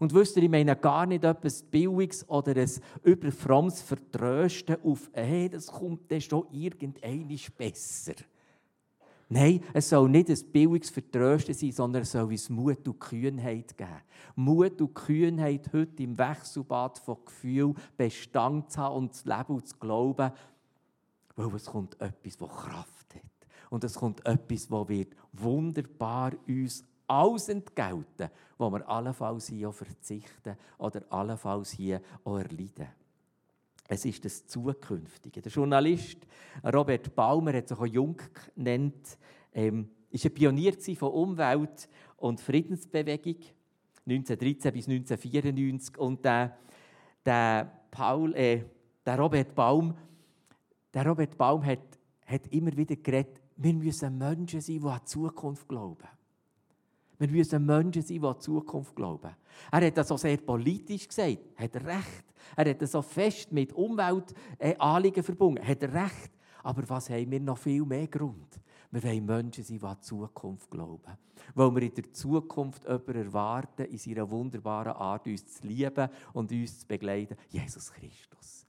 Und 0.00 0.14
wisst 0.14 0.36
ihr, 0.36 0.42
ich 0.44 0.50
meine 0.50 0.76
gar 0.76 1.06
nicht 1.06 1.24
etwas 1.24 1.62
Billiges 1.62 2.28
oder 2.28 2.56
ein 2.56 2.70
überfrommes 3.02 3.82
Vertrösten 3.82 4.76
auf, 4.82 5.10
hey, 5.12 5.48
das 5.48 5.66
kommt 5.66 6.10
dann 6.10 6.20
schon 6.20 6.46
irgendein 6.52 7.28
besser. 7.56 8.14
Nein, 9.30 9.62
es 9.74 9.90
soll 9.90 10.08
nicht 10.08 10.30
ein 10.30 10.52
billiges 10.52 10.88
Vertrösten 10.88 11.54
sein, 11.54 11.72
sondern 11.72 12.02
es 12.02 12.12
soll 12.12 12.24
uns 12.24 12.48
Mut 12.48 12.88
und 12.88 12.98
Kühnheit 12.98 13.76
geben. 13.76 14.02
Mut 14.36 14.80
und 14.80 14.94
Kühnheit 14.94 15.70
heute 15.72 16.02
im 16.02 16.16
Wechselbad 16.16 16.98
von 16.98 17.18
Gefühl 17.26 17.74
Bestand 17.96 18.70
zu 18.70 18.80
haben 18.80 18.96
und 18.96 19.14
zu 19.14 19.28
leben 19.28 19.54
und 19.54 19.68
zu 19.68 19.76
glauben, 19.76 20.32
weil 21.36 21.54
es 21.54 21.66
kommt 21.66 22.00
etwas, 22.00 22.38
das 22.38 22.48
Kraft 22.48 23.14
hat. 23.14 23.22
Und 23.68 23.84
es 23.84 23.94
kommt 23.94 24.24
etwas, 24.24 24.68
das 24.68 24.88
wird 24.88 25.14
wunderbar 25.32 26.32
uns 26.46 26.84
alles 27.08 27.48
entgelten, 27.48 28.30
wo 28.56 28.70
wir 28.70 28.88
allenfalls 28.88 29.48
hier 29.48 29.70
auch 29.70 29.74
verzichten 29.74 30.56
oder 30.78 31.02
allenfalls 31.10 31.72
hier 31.72 32.00
auch 32.24 32.38
erleiden. 32.38 32.88
Es 33.88 34.04
ist 34.04 34.24
das 34.24 34.46
Zukünftige. 34.46 35.40
Der 35.40 35.50
Journalist 35.50 36.18
Robert 36.62 37.14
Baumer 37.16 37.54
hat 37.54 37.68
sich 37.68 37.78
auch 37.78 37.86
Jung 37.86 38.20
genannt, 38.54 39.18
ähm, 39.54 39.88
ist 40.10 40.26
ein 40.26 40.34
Pionier 40.34 40.74
von 40.96 41.10
Umwelt- 41.10 41.88
und 42.18 42.40
Friedensbewegung 42.40 43.36
1913 44.04 44.72
bis 44.72 44.88
1994 44.88 45.98
und 45.98 46.24
der, 46.24 46.56
der, 47.24 47.70
Paul, 47.90 48.34
äh, 48.34 48.64
der 49.04 49.18
Robert 49.18 49.54
Baum, 49.54 49.96
der 50.92 51.06
Robert 51.06 51.36
Baum 51.36 51.64
hat, 51.64 51.98
hat 52.26 52.46
immer 52.48 52.76
wieder 52.76 52.96
geredet, 52.96 53.40
wir 53.56 53.74
müssen 53.74 54.16
Menschen 54.16 54.60
sein, 54.60 54.80
die 54.80 54.86
an 54.86 55.00
die 55.00 55.04
Zukunft 55.06 55.68
glauben. 55.68 56.08
Wir 57.18 57.28
müssen 57.28 57.66
Menschen 57.66 58.02
sein, 58.02 58.20
die 58.20 58.26
an 58.26 58.34
die 58.34 58.40
Zukunft 58.40 58.94
glauben. 58.94 59.34
Er 59.72 59.86
hat 59.86 59.96
das 59.96 60.12
auch 60.12 60.18
sehr 60.18 60.36
politisch 60.36 61.08
gesagt, 61.08 61.38
hat 61.56 61.74
recht. 61.76 62.24
Er 62.56 62.70
hat 62.70 62.80
das 62.80 62.92
so 62.92 63.02
fest 63.02 63.50
mit 63.52 63.72
Umweltanliegen 63.72 65.22
verbunden, 65.22 65.66
hat 65.66 65.82
recht. 65.82 66.30
Aber 66.62 66.88
was 66.88 67.10
haben 67.10 67.30
wir 67.30 67.40
noch 67.40 67.58
viel 67.58 67.84
mehr 67.84 68.06
Grund? 68.06 68.60
Wir 68.90 69.02
wollen 69.02 69.26
Menschen 69.26 69.64
sein, 69.64 69.78
die 69.78 69.84
an 69.84 69.96
die 70.00 70.06
Zukunft 70.06 70.70
glauben. 70.70 71.18
Weil 71.54 71.74
wir 71.74 71.82
in 71.82 71.94
der 71.94 72.12
Zukunft 72.12 72.84
jemanden 72.84 73.16
erwarten, 73.16 73.84
in 73.84 73.98
seiner 73.98 74.30
wunderbaren 74.30 74.92
Art 74.92 75.26
uns 75.26 75.46
zu 75.46 75.66
lieben 75.66 76.08
und 76.32 76.50
uns 76.52 76.80
zu 76.80 76.86
begleiten. 76.86 77.36
Jesus 77.48 77.92
Christus. 77.92 78.66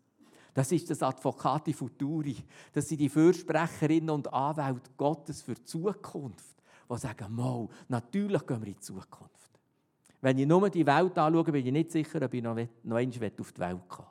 Das 0.54 0.72
ist 0.72 0.90
das 0.90 1.04
Advocati 1.04 1.72
Futuri. 1.72 2.36
Das 2.74 2.90
sind 2.90 3.00
die 3.00 3.10
Fürsprecherinnen 3.10 4.10
und 4.10 4.34
Anwälte 4.34 4.90
Gottes 4.98 5.42
für 5.42 5.54
die 5.54 5.64
Zukunft 5.64 6.59
die 6.90 6.98
sagen, 6.98 7.36
mal, 7.36 7.68
natürlich 7.88 8.46
gehen 8.46 8.62
wir 8.62 8.68
in 8.68 8.74
die 8.74 8.80
Zukunft. 8.80 9.30
Wenn 10.22 10.38
ich 10.38 10.48
nur 10.48 10.70
die 10.70 10.86
Welt 10.86 11.18
anschaue, 11.18 11.44
bin 11.46 11.66
ich 11.66 11.72
nicht 11.72 11.92
sicher, 11.92 12.22
ob 12.22 12.34
ich 12.34 12.44
noch, 12.44 12.56
noch 12.84 12.98
einmal 12.98 13.32
auf 13.40 13.52
die 13.54 13.60
Welt 13.60 13.88
komme. 13.88 14.08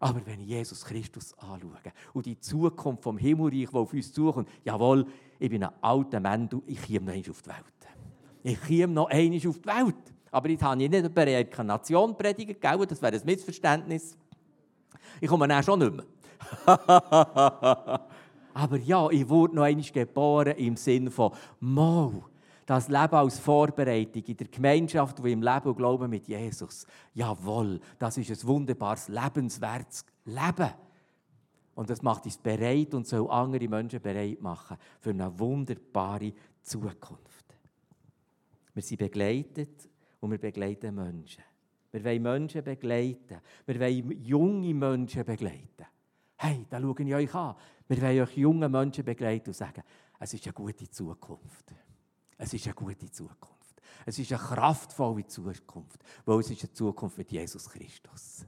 Aber 0.00 0.20
wenn 0.26 0.40
ich 0.40 0.48
Jesus 0.48 0.84
Christus 0.84 1.32
anschaue 1.38 1.78
und 2.12 2.26
die 2.26 2.38
Zukunft 2.38 3.02
vom 3.02 3.18
Himmelreich, 3.18 3.68
die 3.70 3.74
auf 3.74 3.92
uns 3.92 4.12
zukommt, 4.12 4.48
jawohl, 4.64 5.06
ich 5.38 5.50
bin 5.50 5.64
ein 5.64 5.70
alter 5.80 6.20
Mensch, 6.20 6.54
ich 6.66 6.80
komme 6.82 7.00
noch 7.00 7.12
einmal 7.12 7.30
auf 7.30 7.42
die 7.42 7.48
Welt. 7.48 7.64
Ich 8.42 8.60
komme 8.60 8.88
noch 8.88 9.08
einmal 9.08 9.48
auf 9.48 9.58
die 9.58 9.66
Welt. 9.66 10.14
Aber 10.30 10.48
jetzt 10.48 10.62
habe 10.62 10.82
ich 10.82 10.90
nicht 10.90 11.04
über 11.04 11.26
Reinkarnation 11.26 12.16
predigen, 12.16 12.56
das 12.60 13.00
wäre 13.00 13.16
ein 13.16 13.24
Missverständnis. 13.24 14.16
Ich 15.20 15.28
komme 15.28 15.46
dann 15.48 15.62
schon 15.62 15.78
nicht 15.78 15.94
mehr. 15.94 16.04
Aber 18.54 18.78
ja, 18.78 19.10
ich 19.10 19.28
wurde 19.28 19.56
noch 19.56 19.64
einmal 19.64 19.84
geboren 19.84 20.56
im 20.56 20.76
Sinne 20.76 21.10
von 21.10 21.32
Mal. 21.60 22.22
Das 22.64 22.88
Leben 22.88 23.14
als 23.14 23.38
Vorbereitung 23.38 24.22
in 24.22 24.36
der 24.36 24.46
Gemeinschaft, 24.46 25.22
wo 25.22 25.26
im 25.26 25.42
Leben 25.42 25.68
und 25.68 25.76
Glauben 25.76 26.08
mit 26.08 26.26
Jesus. 26.28 26.86
Jawohl, 27.12 27.78
das 27.98 28.16
ist 28.16 28.30
ein 28.30 28.48
wunderbares, 28.48 29.08
lebenswertes 29.08 30.06
Leben. 30.24 30.70
Und 31.74 31.90
das 31.90 32.00
macht 32.00 32.24
uns 32.24 32.38
bereit 32.38 32.94
und 32.94 33.06
soll 33.06 33.28
andere 33.28 33.68
Menschen 33.68 34.00
bereit 34.00 34.40
machen 34.40 34.78
für 35.00 35.10
eine 35.10 35.36
wunderbare 35.38 36.32
Zukunft. 36.62 37.44
Wir 38.72 38.82
sind 38.82 38.98
begleitet 38.98 39.88
und 40.20 40.30
wir 40.30 40.38
begleiten 40.38 40.94
Menschen. 40.94 41.42
Wir 41.90 42.04
wollen 42.04 42.22
Menschen 42.22 42.64
begleiten. 42.64 43.40
Wir 43.66 43.80
wollen 43.80 44.22
junge 44.22 44.74
Menschen 44.74 45.24
begleiten. 45.24 45.86
Hey, 46.36 46.66
da 46.68 46.80
schaue 46.80 46.94
ich 46.98 47.14
euch 47.14 47.34
an. 47.34 47.54
Wir 47.88 48.00
wollen 48.00 48.20
euch 48.20 48.36
junge 48.36 48.68
Menschen 48.68 49.04
begleiten 49.04 49.50
und 49.50 49.54
sagen, 49.54 49.82
es 50.18 50.34
ist 50.34 50.44
eine 50.46 50.52
gute 50.52 50.88
Zukunft. 50.88 51.74
Es 52.38 52.54
ist 52.54 52.66
eine 52.66 52.74
gute 52.74 53.10
Zukunft. 53.10 53.54
Es 54.06 54.18
ist 54.18 54.32
eine 54.32 54.40
kraftvolle 54.40 55.26
Zukunft, 55.26 56.02
weil 56.24 56.40
es 56.40 56.50
ist 56.50 56.62
eine 56.62 56.72
Zukunft 56.72 57.18
mit 57.18 57.30
Jesus 57.30 57.68
Christus. 57.68 58.46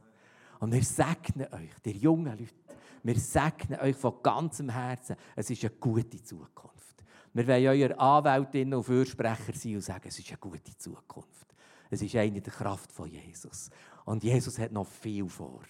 Und 0.61 0.73
wir 0.73 0.83
segnen 0.83 1.53
euch, 1.53 1.71
die 1.85 1.93
jungen 1.93 2.39
Leute, 2.39 2.55
wir 3.03 3.19
segnen 3.19 3.79
euch 3.81 3.97
von 3.97 4.23
ganzem 4.23 4.71
Herzen, 4.71 5.17
es 5.35 5.51
ist 5.51 5.65
eine 5.65 5.75
gute 5.75 6.23
Zukunft. 6.23 7.05
Wir 7.33 7.47
wollen 7.47 7.67
eure 7.67 7.99
Anwältinnen 7.99 8.75
und 8.75 8.85
Fürsprecher 8.85 9.53
sein 9.55 9.77
und 9.77 9.83
sagen, 9.83 10.09
es 10.09 10.19
ist 10.19 10.29
eine 10.29 10.39
gute 10.39 10.77
Zukunft. 10.77 11.55
Es 11.91 12.03
ist 12.03 12.17
eine 12.17 12.41
der 12.41 12.53
Kraft 12.53 12.91
von 12.91 13.09
Jesus. 13.09 13.71
Und 14.05 14.25
Jesus 14.25 14.59
hat 14.59 14.73
noch 14.73 14.87
viel 14.87 15.29
vor. 15.29 15.63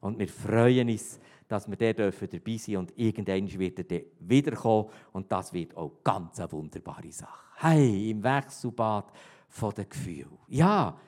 Und 0.00 0.18
wir 0.18 0.28
freuen 0.28 0.88
uns, 0.88 1.18
dass 1.52 1.68
wir 1.68 1.76
der 1.76 1.92
dabei 1.92 2.08
sein 2.08 2.38
dürfen 2.38 2.76
und 2.78 2.98
irgendwann 2.98 3.58
wird 3.58 3.92
er 3.92 4.02
wiederkommen 4.20 4.88
und 5.12 5.30
das 5.30 5.52
wird 5.52 5.76
auch 5.76 6.02
ganz 6.02 6.40
eine 6.40 6.50
wunderbare 6.50 7.12
Sache. 7.12 7.44
Hey, 7.56 8.10
im 8.10 8.24
Wechselbad 8.24 9.12
von 9.48 9.74
den 9.74 9.86
Gefühlen. 9.88 10.38
Ja, 10.48 10.98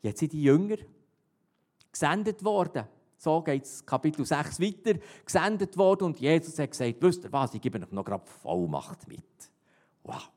jetzt 0.00 0.20
sind 0.20 0.32
die 0.32 0.42
Jünger 0.42 0.76
gesendet 1.92 2.42
worden. 2.42 2.84
So 3.18 3.42
geht 3.42 3.64
es 3.64 3.84
Kapitel 3.84 4.24
6 4.24 4.58
weiter. 4.58 4.98
Gesendet 5.24 5.76
worden 5.76 6.04
und 6.04 6.18
Jesus 6.18 6.58
hat 6.58 6.70
gesagt, 6.70 6.96
wisst 7.00 7.24
ihr 7.24 7.32
was, 7.32 7.52
ich 7.52 7.60
gebe 7.60 7.78
euch 7.78 7.92
noch 7.92 8.04
gerade 8.04 8.24
Vollmacht 8.26 9.06
mit. 9.06 9.22
Wow. 10.02 10.30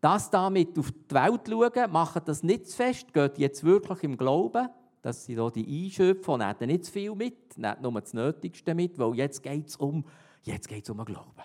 Das 0.00 0.30
damit 0.30 0.78
auf 0.78 0.90
die 0.90 1.14
Welt 1.14 1.42
schauen, 1.48 1.92
macht 1.92 2.26
das 2.28 2.42
nicht 2.42 2.66
zu 2.66 2.76
fest, 2.76 3.12
geht 3.12 3.38
jetzt 3.38 3.62
wirklich 3.62 4.02
im 4.02 4.16
Glauben. 4.16 4.68
Das 5.02 5.24
sind 5.24 5.34
hier 5.34 5.50
die 5.50 5.84
Einschöpfe 5.84 6.30
und 6.30 6.38
nehmen 6.38 6.72
nicht 6.72 6.84
zu 6.84 6.92
viel 6.92 7.14
mit, 7.14 7.58
nehmen 7.58 7.82
nur 7.82 8.00
das 8.00 8.14
Nötigste 8.14 8.74
mit, 8.74 8.98
weil 8.98 9.16
jetzt 9.16 9.42
geht 9.42 9.66
es 9.68 9.76
um, 9.76 10.04
jetzt 10.42 10.68
geht's 10.68 10.88
um 10.88 10.96
den 10.98 11.06
Glauben. 11.06 11.42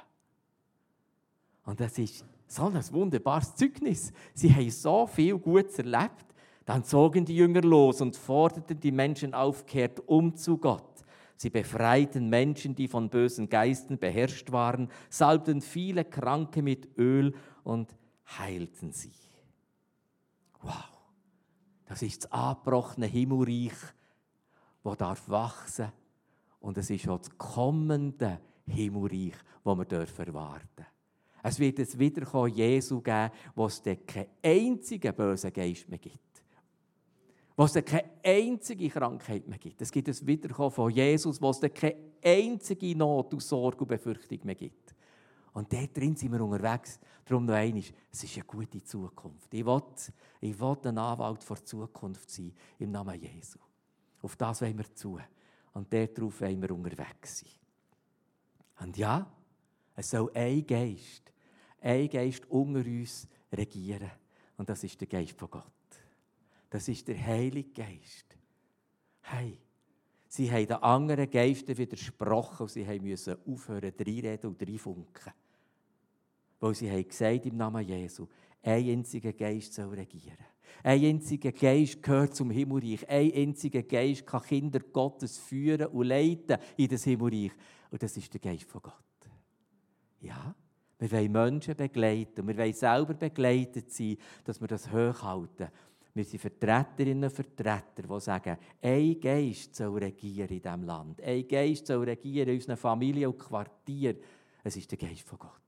Und 1.66 1.80
das 1.80 1.98
ist 1.98 2.24
so 2.48 2.68
ein 2.68 2.94
wunderbares 2.94 3.56
Zeugnis. 3.56 4.14
Sie 4.34 4.54
haben 4.54 4.70
so 4.70 5.08
viel 5.08 5.38
Gutes 5.38 5.80
erlebt. 5.80 6.26
Dann 6.66 6.84
zogen 6.84 7.26
die 7.26 7.36
Jünger 7.36 7.62
los 7.62 8.00
und 8.00 8.16
forderten 8.16 8.80
die 8.80 8.92
Menschen 8.92 9.34
auf, 9.34 9.66
um 10.06 10.36
zu 10.36 10.58
Gott. 10.58 10.84
Sie 11.36 11.50
befreiten 11.50 12.30
Menschen, 12.30 12.76
die 12.76 12.88
von 12.88 13.10
bösen 13.10 13.50
Geisten 13.50 13.98
beherrscht 13.98 14.52
waren, 14.52 14.90
salbten 15.10 15.62
viele 15.62 16.04
Kranke 16.04 16.62
mit 16.62 16.98
Öl 16.98 17.34
und 17.64 17.96
heilten 18.38 18.92
sie. 18.92 19.14
Wow. 20.62 20.97
Das 21.88 22.02
ist 22.02 22.26
das 22.26 22.32
angebrochene 22.32 23.08
Himmelreich, 23.08 23.74
das 24.84 24.98
darf 24.98 25.30
wachsen 25.30 25.92
und 26.60 26.78
es 26.78 26.90
ist 26.90 27.08
auch 27.08 27.20
das 27.20 27.36
kommende 27.38 28.40
Himmelreich, 28.68 29.36
das 29.64 29.78
wir 29.78 29.86
dürfen 29.86 30.28
erwarten 30.28 30.86
Es 31.44 31.60
wird 31.60 31.80
ein 31.80 32.00
Wiederkommen 32.00 32.54
Jesu 32.54 33.02
geben, 33.02 33.32
wo 33.56 33.68
es 33.68 33.82
keinen 33.82 34.28
einzigen 34.44 35.16
bösen 35.16 35.54
Geist 35.54 35.88
mehr 35.88 36.00
gibt. 36.00 36.20
Wo 37.56 37.64
es 37.64 37.74
keine 37.74 38.10
einzige 38.24 38.90
Krankheit 38.90 39.48
mehr 39.48 39.58
gibt. 39.58 39.82
Es 39.82 39.92
gibt 39.92 40.10
ein 40.10 40.28
Wiederkommen 40.28 40.72
von 40.72 40.92
Jesus, 40.92 41.42
wo 41.42 41.50
es 41.50 41.62
keine 41.62 41.96
einzige 42.24 42.96
Not 42.96 43.34
und 43.34 43.42
Sorge 43.42 43.80
und 43.80 43.88
Befürchtung 43.88 44.40
mehr 44.44 44.56
gibt. 44.56 44.87
Und 45.58 45.74
dort 45.74 45.98
drin 45.98 46.16
sind 46.16 46.32
wir 46.32 46.42
unterwegs. 46.42 47.00
Darum 47.26 47.46
noch 47.46 47.56
einmal, 47.56 47.84
es 48.12 48.24
ist 48.24 48.36
eine 48.36 48.46
gute 48.46 48.84
Zukunft. 48.84 49.52
Ich 49.52 49.66
will, 49.66 49.82
ich 50.40 50.60
will 50.60 50.78
ein 50.84 50.98
Anwalt 51.00 51.44
vor 51.44 51.66
Zukunft 51.66 52.30
sein, 52.30 52.54
im 52.78 52.92
Namen 52.92 53.20
Jesu. 53.20 53.58
Auf 54.22 54.36
das 54.36 54.62
wollen 54.62 54.78
wir 54.78 54.94
zu. 54.94 55.20
Und 55.74 55.92
darauf 55.92 56.42
wollen 56.42 56.62
wir 56.62 56.70
unterwegs 56.70 57.40
sein. 57.40 57.50
Und 58.82 58.98
ja, 58.98 59.26
es 59.96 60.12
soll 60.12 60.30
ein 60.36 60.64
Geist, 60.64 61.34
ein 61.82 62.08
Geist 62.08 62.46
unter 62.52 62.82
uns 62.82 63.28
regieren. 63.52 64.12
Und 64.58 64.70
das 64.70 64.84
ist 64.84 65.02
der 65.02 65.08
Geist 65.08 65.40
von 65.40 65.50
Gott. 65.50 65.64
Das 66.70 66.88
ist 66.88 67.08
der 67.08 67.20
Heilige 67.26 67.72
Geist. 67.72 68.38
Hey, 69.22 69.58
sie 70.28 70.52
haben 70.52 70.68
den 70.68 70.84
anderen 70.84 71.28
Geistern 71.28 71.80
widersprochen 71.80 72.62
und 72.62 72.70
sie 72.70 73.00
mussten 73.00 73.38
aufhören, 73.48 73.92
reinreden 74.00 74.52
und 74.52 74.62
reinfunken. 74.62 75.34
Weil 76.60 76.74
sie 76.76 76.90
haben 76.90 77.08
gesagt 77.08 77.46
im 77.46 77.58
Namen 77.58 77.86
Jesu, 77.86 78.28
ein 78.64 78.90
einziger 78.90 79.34
Geist 79.34 79.74
soll 79.74 79.94
regieren. 79.94 80.38
Ein 80.84 81.04
einziger 81.04 81.52
Geist 81.52 82.02
gehört 82.04 82.36
zum 82.36 82.52
Himmelreich. 82.52 83.08
Ein 83.10 83.32
einziger 83.34 83.84
Geist 83.84 84.26
kann 84.26 84.44
Kinder 84.44 84.80
Gottes 84.80 85.38
führen 85.38 85.88
und 85.88 86.08
leiten 86.08 86.58
in 86.76 86.88
das 86.88 87.04
Himmelreich. 87.04 87.52
Und 87.92 88.04
das 88.04 88.18
ist 88.18 88.34
der 88.34 88.42
Geist 88.42 88.66
von 88.66 88.82
Gott. 88.82 88.94
Ja, 90.22 90.56
wir 91.00 91.12
wollen 91.12 91.32
Menschen 91.32 91.76
begleiten. 91.76 92.48
Wir 92.48 92.58
wollen 92.58 92.74
selber 92.74 93.14
begleitet 93.14 93.92
sein, 93.92 94.18
dass 94.44 94.60
wir 94.60 94.68
das 94.68 94.92
hochhalten. 94.92 95.68
Wir 96.14 96.26
sind 96.26 96.40
Vertreterinnen 96.40 97.26
und 97.26 97.36
Vertreter, 97.36 98.04
die 98.10 98.20
sagen, 98.20 98.58
ein 98.82 99.20
Geist 99.20 99.76
soll 99.76 100.00
regieren 100.00 100.50
in 100.50 100.62
diesem 100.62 100.84
Land. 100.84 101.22
Ein 101.22 101.48
Geist 101.48 101.86
soll 101.86 102.04
regieren 102.04 102.50
in 102.50 102.56
unseren 102.56 102.78
Familien 102.78 103.30
und 103.30 103.38
Quartieren. 103.38 104.18
Es 104.64 104.76
ist 104.76 104.90
der 104.90 104.98
Geist 104.98 105.22
von 105.22 105.38
Gott. 105.38 105.67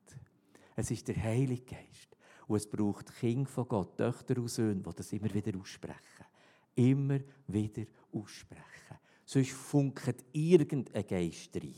Es 0.79 0.91
ist 0.91 1.09
der 1.09 1.21
Heilige 1.21 1.75
Geist. 1.75 2.15
Und 2.47 2.55
es 2.55 2.69
braucht 2.69 3.13
Kinder 3.19 3.49
von 3.49 3.67
Gott, 3.67 3.97
Töchter 3.97 4.37
und 4.37 4.47
Söhne, 4.47 4.81
die 4.81 4.95
das 4.95 5.11
immer 5.11 5.33
wieder 5.33 5.59
aussprechen. 5.59 6.25
Immer 6.73 7.19
wieder 7.47 7.83
aussprechen. 8.13 8.97
Sonst 9.25 9.51
funkt 9.51 10.23
irgendein 10.31 11.05
Geist 11.05 11.53
rein. 11.57 11.75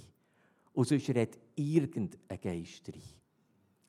Und 0.73 0.87
sonst 0.87 1.09
redet 1.09 1.39
irgendein 1.55 2.39
Geist 2.39 2.89
rein. 2.89 3.01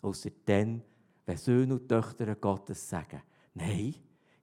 Außer 0.00 0.30
dann, 0.46 0.82
wenn 1.26 1.36
Söhne 1.36 1.74
und 1.74 1.86
Töchter 1.86 2.34
Gottes 2.36 2.88
sagen, 2.88 3.20
nein, 3.52 3.94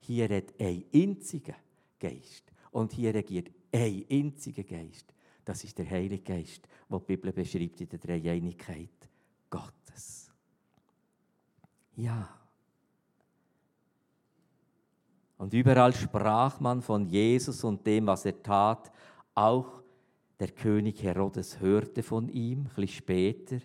hier 0.01 0.29
redet 0.29 0.53
ein 0.61 0.85
einziger 0.93 1.55
Geist. 1.99 2.43
Und 2.69 2.93
hier 2.93 3.11
regiert 3.11 3.49
ein 3.71 4.05
einziger 4.07 4.63
Geist. 4.63 5.15
Das 5.43 5.63
ist 5.63 5.79
der 5.79 5.89
Heilige 5.89 6.21
Geist, 6.21 6.67
den 6.87 6.99
die 6.99 7.05
Bibel 7.05 7.33
beschreibt 7.33 7.81
in 7.81 7.89
der 7.89 7.97
Dreieinigkeit 7.97 9.09
Gottes. 9.49 10.28
Ja. 11.99 12.29
Und 15.37 15.53
überall 15.53 15.93
sprach 15.93 16.61
man 16.61 16.81
von 16.81 17.05
Jesus 17.05 17.63
und 17.65 17.85
dem, 17.85 18.07
was 18.07 18.23
er 18.25 18.41
tat. 18.41 18.89
Auch 19.35 19.83
der 20.39 20.49
König 20.49 21.03
Herodes 21.03 21.59
hörte 21.59 22.01
von 22.01 22.29
ihm, 22.29 22.59
ein 22.59 22.63
bisschen 22.75 22.87
später. 22.87 23.57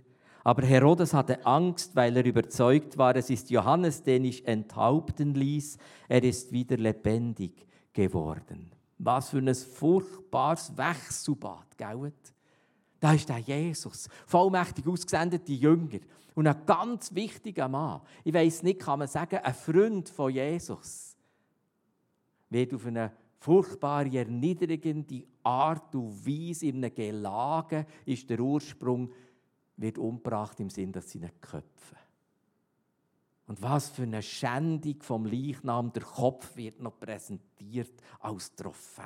Aber 0.42 0.66
Herodes 0.66 1.14
hatte 1.14 1.46
Angst, 1.46 1.94
weil 1.94 2.16
er 2.16 2.24
überzeugt 2.24 2.98
war, 2.98 3.14
es 3.14 3.30
ist 3.30 3.50
Johannes, 3.50 4.02
den 4.02 4.24
ich 4.24 4.46
enthaupten 4.48 5.34
ließ. 5.34 5.78
Er 6.08 6.24
ist 6.24 6.50
wieder 6.50 6.76
lebendig 6.76 7.64
geworden. 7.92 8.72
Was 8.98 9.30
für 9.30 9.38
ein 9.38 9.54
furchtbares 9.54 10.76
Wechselbad, 10.76 11.78
gell? 11.78 12.12
Da 13.04 13.12
ist 13.12 13.28
der 13.28 13.37
Jesus, 13.37 14.08
vollmächtig 14.26 14.87
ausgesendete 14.87 15.52
Jünger 15.52 15.99
und 16.34 16.46
ein 16.46 16.64
ganz 16.64 17.14
wichtiger 17.14 17.68
Mann. 17.68 18.00
Ich 18.25 18.32
weiß 18.32 18.62
nicht, 18.62 18.80
kann 18.80 19.00
man 19.00 19.08
sagen, 19.08 19.40
ein 19.40 19.52
Freund 19.52 20.08
von 20.08 20.32
Jesus 20.32 21.14
wird 22.49 22.73
auf 22.73 22.87
eine 22.87 23.12
furchtbare, 23.40 24.08
erniedrigende 24.11 25.23
Art 25.42 25.94
und 25.94 26.26
Weise 26.26 26.64
in 26.64 26.76
einem 26.76 26.94
Gelage 26.94 27.84
ist 28.06 28.30
der 28.30 28.40
Ursprung, 28.40 29.12
wird 29.76 29.99
umgebracht 29.99 30.58
im 30.61 30.70
Sinn, 30.70 30.90
dass 30.90 31.11
sie 31.11 31.18
ihn. 31.18 31.30
Und 33.46 33.61
was 33.61 33.90
für 33.90 34.04
eine 34.04 34.23
Schändung 34.23 35.02
vom 35.02 35.26
Leichnam, 35.26 35.92
der 35.92 36.04
Kopf 36.04 36.56
wird 36.56 36.80
noch 36.80 36.99
präsentiert 36.99 38.00
als 38.20 38.54
Trophäe. 38.54 39.04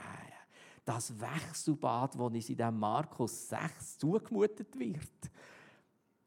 Das 0.88 1.12
Wechselbad, 1.21 2.14
das 2.14 2.21
uns 2.21 2.49
in 2.49 2.78
Markus 2.78 3.50
6 3.50 3.99
zugemutet 3.99 4.78
wird. 4.78 5.30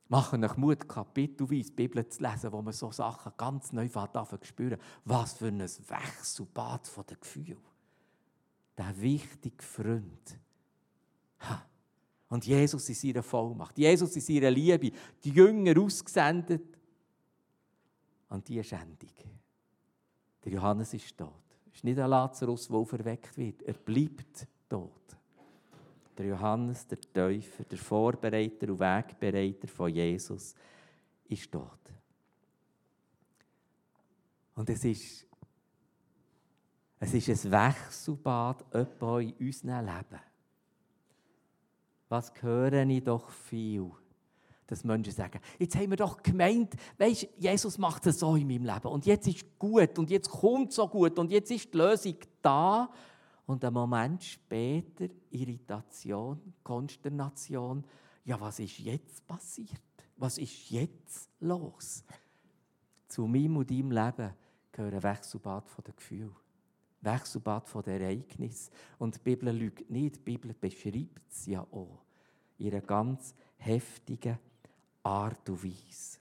Machen 0.08 0.44
euch 0.44 0.56
Mut, 0.56 0.88
kapitelweise 0.88 1.70
die 1.70 1.76
Bibel 1.76 2.08
zu 2.08 2.22
lesen, 2.22 2.52
wo 2.52 2.62
man 2.62 2.72
so 2.72 2.92
Sachen 2.92 3.32
ganz 3.38 3.72
neu 3.72 3.90
spüren 4.44 4.78
Was 5.06 5.34
für 5.34 5.48
ein 5.48 5.62
Wechselbad 5.62 6.88
von 6.88 7.06
den 7.08 7.20
Gefühlen 7.20 7.58
der 8.78 9.02
wichtige 9.02 9.64
Freund. 9.64 10.40
Ha. 11.40 11.66
Und 12.30 12.46
Jesus 12.46 12.88
in 12.88 12.96
seiner 12.96 13.24
Vollmacht, 13.24 13.78
Jesus 13.80 14.16
in 14.16 14.22
seiner 14.22 14.52
Liebe, 14.52 14.92
die 15.24 15.32
Jünger 15.32 15.80
ausgesendet. 15.82 16.78
Und 18.30 18.48
diese 18.48 18.64
Schändung. 18.64 19.10
Der 20.44 20.52
Johannes 20.52 20.94
ist 20.94 21.18
tot. 21.18 21.51
Es 21.72 21.78
ist 21.78 21.84
nicht 21.84 22.00
ein 22.00 22.10
Lazarus, 22.10 22.68
der 22.68 22.86
verweckt 22.86 23.38
wird. 23.38 23.62
Er 23.64 23.74
bleibt 23.74 24.48
tot. 24.70 24.92
Der 26.18 26.26
Johannes, 26.26 26.86
der 26.88 27.00
Täufer, 27.00 27.64
der 27.64 27.78
Vorbereiter 27.78 28.70
und 28.70 28.80
Wegbereiter 28.80 29.68
von 29.68 29.90
Jesus, 29.90 30.54
ist 31.28 31.52
tot. 31.52 31.80
Und 34.56 34.70
es 34.70 34.84
ist 34.84 35.26
es 37.04 37.16
ist 37.16 37.46
ein 37.46 37.52
Wechselbad 37.52 38.64
in 38.76 39.34
unserem 39.40 39.86
Leben. 39.86 40.22
Was 42.10 42.32
höre 42.44 42.88
ich 42.88 43.04
doch 43.04 43.32
viel, 43.32 43.90
dass 44.72 44.86
Menschen 44.86 45.12
sagen, 45.12 45.42
jetzt 45.60 45.76
haben 45.76 45.90
wir 45.90 45.98
doch 45.98 46.24
gemeint, 46.24 46.76
weißt, 46.98 47.28
Jesus 47.38 47.78
macht 47.78 48.08
es 48.08 48.20
so 48.20 48.38
in 48.38 48.48
meinem 48.48 48.64
Leben 48.64 48.88
und 48.88 49.06
jetzt 49.06 49.28
ist 49.28 49.60
gut 49.60 50.00
und 50.00 50.10
jetzt 50.10 50.30
kommt 50.30 50.72
so 50.72 50.88
gut 50.88 51.20
und 51.20 51.30
jetzt 51.30 51.52
ist 51.52 51.74
die 51.74 51.78
Lösung 51.78 52.16
da. 52.42 52.90
Und 53.46 53.66
einen 53.66 53.74
Moment 53.74 54.24
später 54.24 55.08
Irritation, 55.30 56.54
Konsternation. 56.64 57.84
Ja, 58.24 58.40
was 58.40 58.60
ist 58.60 58.80
jetzt 58.80 59.28
passiert? 59.28 59.82
Was 60.16 60.38
ist 60.38 60.70
jetzt 60.70 61.30
los? 61.42 62.06
Zu 63.10 63.28
meinem 63.28 63.58
und 63.58 63.70
deinem 63.70 63.92
Leben 63.92 64.34
gehört 64.72 64.94
ein 64.94 65.04
Wechselbad 65.04 65.66
der 65.86 65.94
Gefühle. 65.94 66.32
Wechselbad 67.02 67.68
von 67.68 67.84
der 67.84 68.00
Ereignis. 68.00 68.72
Und 68.98 69.16
die 69.16 69.20
Bibel 69.20 69.54
lügt 69.54 69.90
nicht, 69.90 70.16
die 70.16 70.20
Bibel 70.22 70.54
beschreibt 70.54 71.30
es 71.30 71.46
ja 71.46 71.60
auch. 71.60 72.06
Einer 72.58 72.80
ganz 72.80 73.36
heftigen 73.58 74.40
Art 75.04 75.50
und 75.50 75.64
Weise. 75.64 76.20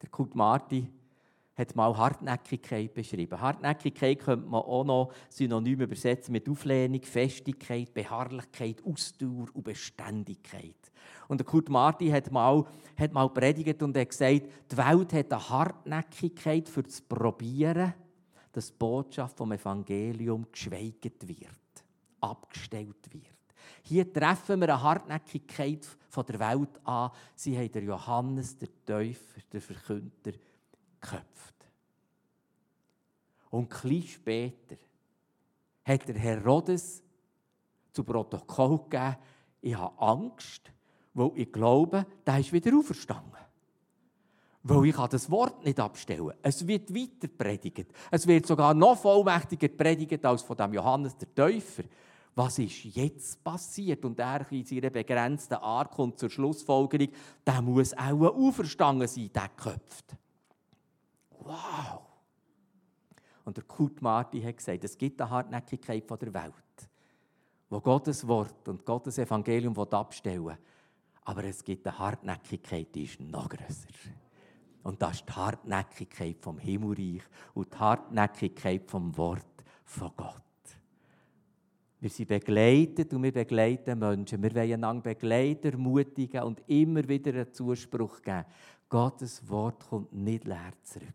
Der 0.00 0.08
Kurt 0.08 0.34
Marti 0.34 0.88
hat 1.56 1.74
mal 1.74 1.96
Hartnäckigkeit 1.96 2.94
beschrieben. 2.94 3.40
Hartnäckigkeit 3.40 4.20
könnte 4.20 4.48
man 4.48 4.62
auch 4.62 4.84
noch 4.84 5.12
synonym 5.28 5.80
übersetzen 5.80 6.32
mit 6.32 6.48
Auflehnung, 6.48 7.02
Festigkeit, 7.02 7.92
Beharrlichkeit, 7.92 8.82
Ausdauer 8.84 9.48
und 9.52 9.64
Beständigkeit. 9.64 10.76
Und 11.26 11.38
der 11.38 11.46
Kurt 11.46 11.68
Marti 11.68 12.08
hat 12.10 12.30
mal, 12.30 12.64
hat 12.96 13.12
mal 13.12 13.28
predigt 13.28 13.82
und 13.82 13.96
hat 13.96 14.10
gesagt, 14.10 14.42
die 14.70 14.76
Welt 14.76 15.12
hat 15.12 15.32
eine 15.32 15.48
Hartnäckigkeit 15.48 16.68
für 16.68 16.84
das 16.84 17.00
Probieren 17.00 17.92
dass 18.58 18.72
die 18.72 18.76
Botschaft 18.76 19.36
vom 19.36 19.52
Evangelium 19.52 20.46
geschweigt 20.50 21.28
wird, 21.28 21.84
abgestellt 22.20 23.12
wird. 23.12 23.37
Hier 23.88 24.12
treffen 24.12 24.60
wir 24.60 24.68
eine 24.68 24.82
Hartnäckigkeit 24.82 25.86
der 26.14 26.38
Welt 26.40 26.80
an. 26.84 27.10
Sie 27.34 27.56
haben 27.56 27.72
der 27.72 27.82
Johannes, 27.84 28.58
der 28.58 28.68
Täufer, 28.84 29.40
der 29.50 29.62
Verkünder, 29.62 30.32
geköpft. 31.00 31.54
Und 33.48 33.84
ein 33.84 34.02
später 34.02 34.76
hat 35.84 36.06
der 36.06 36.16
Herodes 36.16 37.02
zu 37.92 38.04
Protokoll 38.04 38.78
gegeben, 38.90 39.16
ich 39.62 39.74
habe 39.74 39.98
Angst, 40.02 40.70
weil 41.14 41.32
ich 41.36 41.50
glaube, 41.50 42.04
der 42.26 42.40
ist 42.40 42.52
wieder 42.52 42.76
auferstanden. 42.76 43.38
Weil 44.64 44.84
ich 44.84 44.96
das 44.96 45.30
Wort 45.30 45.64
nicht 45.64 45.80
abstellen. 45.80 46.34
Es 46.42 46.66
wird 46.66 46.94
weiter 46.94 47.28
predigt. 47.28 47.86
Es 48.10 48.26
wird 48.26 48.44
sogar 48.46 48.74
noch 48.74 48.98
vollmächtiger 48.98 49.68
predigt 49.68 50.26
als 50.26 50.42
von 50.42 50.58
dem 50.58 50.74
Johannes 50.74 51.16
der 51.16 51.34
Täufer. 51.34 51.84
Was 52.38 52.56
ist 52.60 52.84
jetzt 52.84 53.42
passiert? 53.42 54.04
Und 54.04 54.20
er 54.20 54.46
in 54.52 54.64
seiner 54.64 54.90
begrenzten 54.90 55.54
Art 55.54 55.90
kommt 55.90 56.20
zur 56.20 56.30
Schlussfolgerung, 56.30 57.08
der 57.44 57.60
muss 57.62 57.92
auch 57.94 58.32
auferstanden 58.32 59.08
sein, 59.08 59.28
der 59.34 59.48
köpft. 59.48 60.16
Wow! 61.40 62.02
Und 63.44 63.56
der 63.56 63.64
Kurt 63.64 64.00
Marti 64.00 64.40
hat 64.40 64.56
gesagt, 64.56 64.84
es 64.84 64.96
gibt 64.96 65.20
eine 65.20 65.30
Hartnäckigkeit 65.30 66.08
der 66.08 66.32
Welt, 66.32 66.88
wo 67.70 67.80
Gottes 67.80 68.24
Wort 68.28 68.68
und 68.68 68.86
Gottes 68.86 69.18
Evangelium 69.18 69.76
abstellen. 69.76 70.58
Aber 71.24 71.42
es 71.42 71.64
gibt 71.64 71.88
eine 71.88 71.98
Hartnäckigkeit, 71.98 72.94
die 72.94 73.02
ist 73.02 73.18
noch 73.18 73.48
grösser. 73.48 73.88
Und 74.84 75.02
das 75.02 75.16
ist 75.16 75.28
die 75.28 75.32
Hartnäckigkeit 75.32 76.36
vom 76.40 76.58
Himmelreich 76.58 77.22
und 77.54 77.74
die 77.74 77.78
Hartnäckigkeit 77.78 78.88
vom 78.88 79.16
Wort 79.16 79.64
von 79.84 80.12
Gott. 80.16 80.47
Wir 82.00 82.10
sind 82.10 82.28
begleitet 82.28 83.12
und 83.12 83.24
wir 83.24 83.32
begleiten 83.32 83.98
Menschen. 83.98 84.40
Wir 84.40 84.54
wollen 84.54 84.74
einander 84.74 85.02
begleiten, 85.02 85.72
ermutigen 85.72 86.42
und 86.44 86.62
immer 86.68 87.06
wieder 87.08 87.32
einen 87.32 87.52
Zuspruch 87.52 88.22
geben. 88.22 88.44
Gottes 88.88 89.48
Wort 89.48 89.88
kommt 89.88 90.12
nicht 90.12 90.44
leer 90.44 90.72
zurück. 90.82 91.08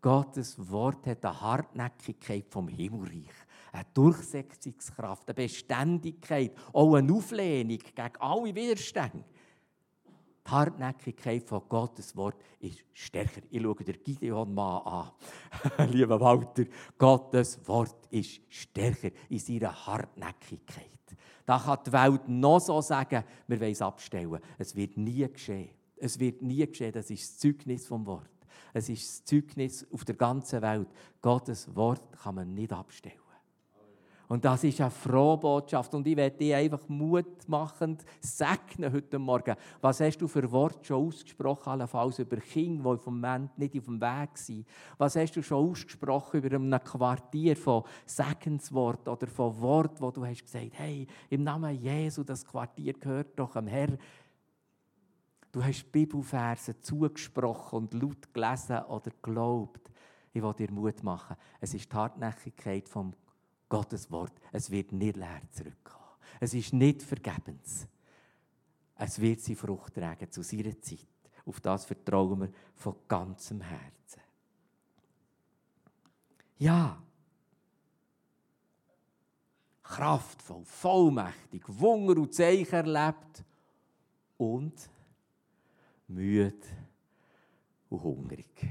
Gottes 0.00 0.70
Wort 0.70 1.06
hat 1.06 1.24
eine 1.24 1.40
Hartnäckigkeit 1.40 2.44
vom 2.50 2.68
Himmelreich, 2.68 3.30
eine 3.72 3.86
Durchsetzungskraft, 3.94 5.28
eine 5.28 5.34
Beständigkeit, 5.34 6.52
auch 6.72 6.94
eine 6.94 7.12
Auflehnung 7.12 7.78
gegen 7.78 8.16
alle 8.20 8.54
Widerstände. 8.54 9.24
Die 10.46 10.50
Hartnäckigkeit 10.50 11.42
von 11.42 11.62
Gottes 11.68 12.14
Wort 12.16 12.36
ist 12.60 12.84
stärker. 12.92 13.40
Ich 13.50 13.62
schaue 13.62 13.76
den 13.76 14.02
Gideon 14.02 14.52
mal 14.52 14.78
an. 14.78 15.90
Lieber 15.90 16.20
Walter, 16.20 16.64
Gottes 16.98 17.66
Wort 17.66 18.06
ist 18.10 18.40
stärker 18.48 19.10
in 19.30 19.38
seiner 19.38 19.86
Hartnäckigkeit. 19.86 20.90
Da 21.46 21.58
kann 21.58 21.78
die 21.86 21.92
Welt 21.92 22.28
noch 22.28 22.60
so 22.60 22.80
sagen, 22.80 23.24
wir 23.46 23.60
wollen 23.60 23.72
es 23.72 23.82
abstellen. 23.82 24.38
Es 24.58 24.74
wird 24.74 24.96
nie 24.96 25.26
geschehen. 25.30 25.70
Es 25.96 26.18
wird 26.18 26.42
nie 26.42 26.66
geschehen. 26.66 26.92
Das 26.92 27.10
ist 27.10 27.22
das 27.22 27.38
Zeugnis 27.38 27.86
vom 27.86 28.04
Wort. 28.06 28.30
Es 28.72 28.88
ist 28.88 29.08
das 29.08 29.24
Zeugnis 29.24 29.86
auf 29.92 30.04
der 30.04 30.14
ganzen 30.14 30.60
Welt. 30.60 30.88
Gottes 31.22 31.74
Wort 31.74 32.02
kann 32.22 32.34
man 32.34 32.54
nicht 32.54 32.72
abstellen. 32.72 33.23
Und 34.28 34.44
das 34.44 34.64
ist 34.64 34.80
eine 34.80 34.90
frohe 34.90 35.36
Botschaft. 35.36 35.94
Und 35.94 36.06
ich 36.06 36.16
werde 36.16 36.36
dir 36.36 36.56
einfach 36.56 36.88
mutmachend 36.88 38.04
segnen 38.20 38.92
heute 38.92 39.18
Morgen. 39.18 39.54
Was 39.80 40.00
hast 40.00 40.18
du 40.18 40.28
für 40.28 40.50
Worte 40.50 40.84
schon 40.84 41.06
ausgesprochen, 41.06 41.70
allenfalls 41.70 42.18
über 42.18 42.36
Kinder, 42.38 42.94
die 42.94 43.02
vom 43.02 43.20
Moment 43.20 43.56
nicht 43.58 43.76
auf 43.76 43.84
dem 43.84 44.00
Weg 44.00 44.38
sind? 44.38 44.66
Was 44.96 45.16
hast 45.16 45.36
du 45.36 45.42
schon 45.42 45.70
ausgesprochen 45.70 46.42
über 46.42 46.56
ein 46.56 46.84
Quartier 46.84 47.56
von 47.56 47.84
Segenswort 48.06 49.06
oder 49.08 49.26
von 49.26 49.60
Wort, 49.60 50.00
wo 50.00 50.10
du 50.10 50.24
hast 50.24 50.42
gesagt, 50.42 50.70
hey, 50.72 51.06
im 51.28 51.42
Namen 51.42 51.74
Jesu, 51.74 52.24
das 52.24 52.44
Quartier 52.44 52.94
gehört 52.94 53.38
doch 53.38 53.54
am 53.56 53.66
Herrn. 53.66 53.98
Du 55.52 55.62
hast 55.62 55.92
Bibelverse 55.92 56.80
zugesprochen 56.80 57.76
und 57.78 57.94
laut 57.94 58.32
gelesen 58.32 58.78
oder 58.88 59.10
geglaubt. 59.10 59.88
Ich 60.32 60.42
will 60.42 60.52
dir 60.54 60.72
Mut 60.72 61.04
machen. 61.04 61.36
Es 61.60 61.74
ist 61.74 61.92
die 61.92 61.96
Hartnäckigkeit 61.96 62.88
vom 62.88 63.12
Gottes 63.74 64.08
Wort. 64.08 64.32
Es 64.52 64.70
wird 64.70 64.92
nicht 64.92 65.16
leer 65.16 65.42
zurückkommen. 65.50 65.98
Es 66.38 66.54
ist 66.54 66.72
nicht 66.72 67.02
vergebens. 67.02 67.88
Es 68.94 69.20
wird 69.20 69.40
sie 69.40 69.56
Frucht 69.56 69.94
tragen 69.94 70.30
zu 70.30 70.44
seiner 70.44 70.80
Zeit. 70.80 71.08
Auf 71.44 71.58
das 71.58 71.84
vertrauen 71.84 72.42
wir 72.42 72.52
von 72.76 72.94
ganzem 73.08 73.60
Herzen. 73.60 74.22
Ja. 76.56 77.02
Kraftvoll, 79.82 80.64
vollmächtig, 80.64 81.64
Wunder 81.66 82.20
und 82.20 82.32
Zeichen 82.32 82.76
erlebt 82.76 83.42
und 84.36 84.88
müde 86.06 86.54
und 87.90 88.02
hungrig. 88.04 88.70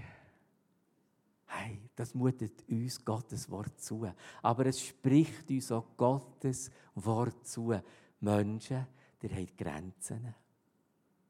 Das 1.95 2.15
mutet 2.15 2.67
uns 2.67 3.03
Gottes 3.03 3.49
Wort 3.49 3.79
zu. 3.79 4.07
Aber 4.41 4.65
es 4.65 4.81
spricht 4.81 5.49
uns 5.49 5.71
auch 5.71 5.85
Gottes 5.95 6.71
Wort 6.95 7.45
zu. 7.45 7.73
Menschen, 8.19 8.87
die 9.21 9.29
haben 9.29 9.55
Grenzen. 9.55 10.33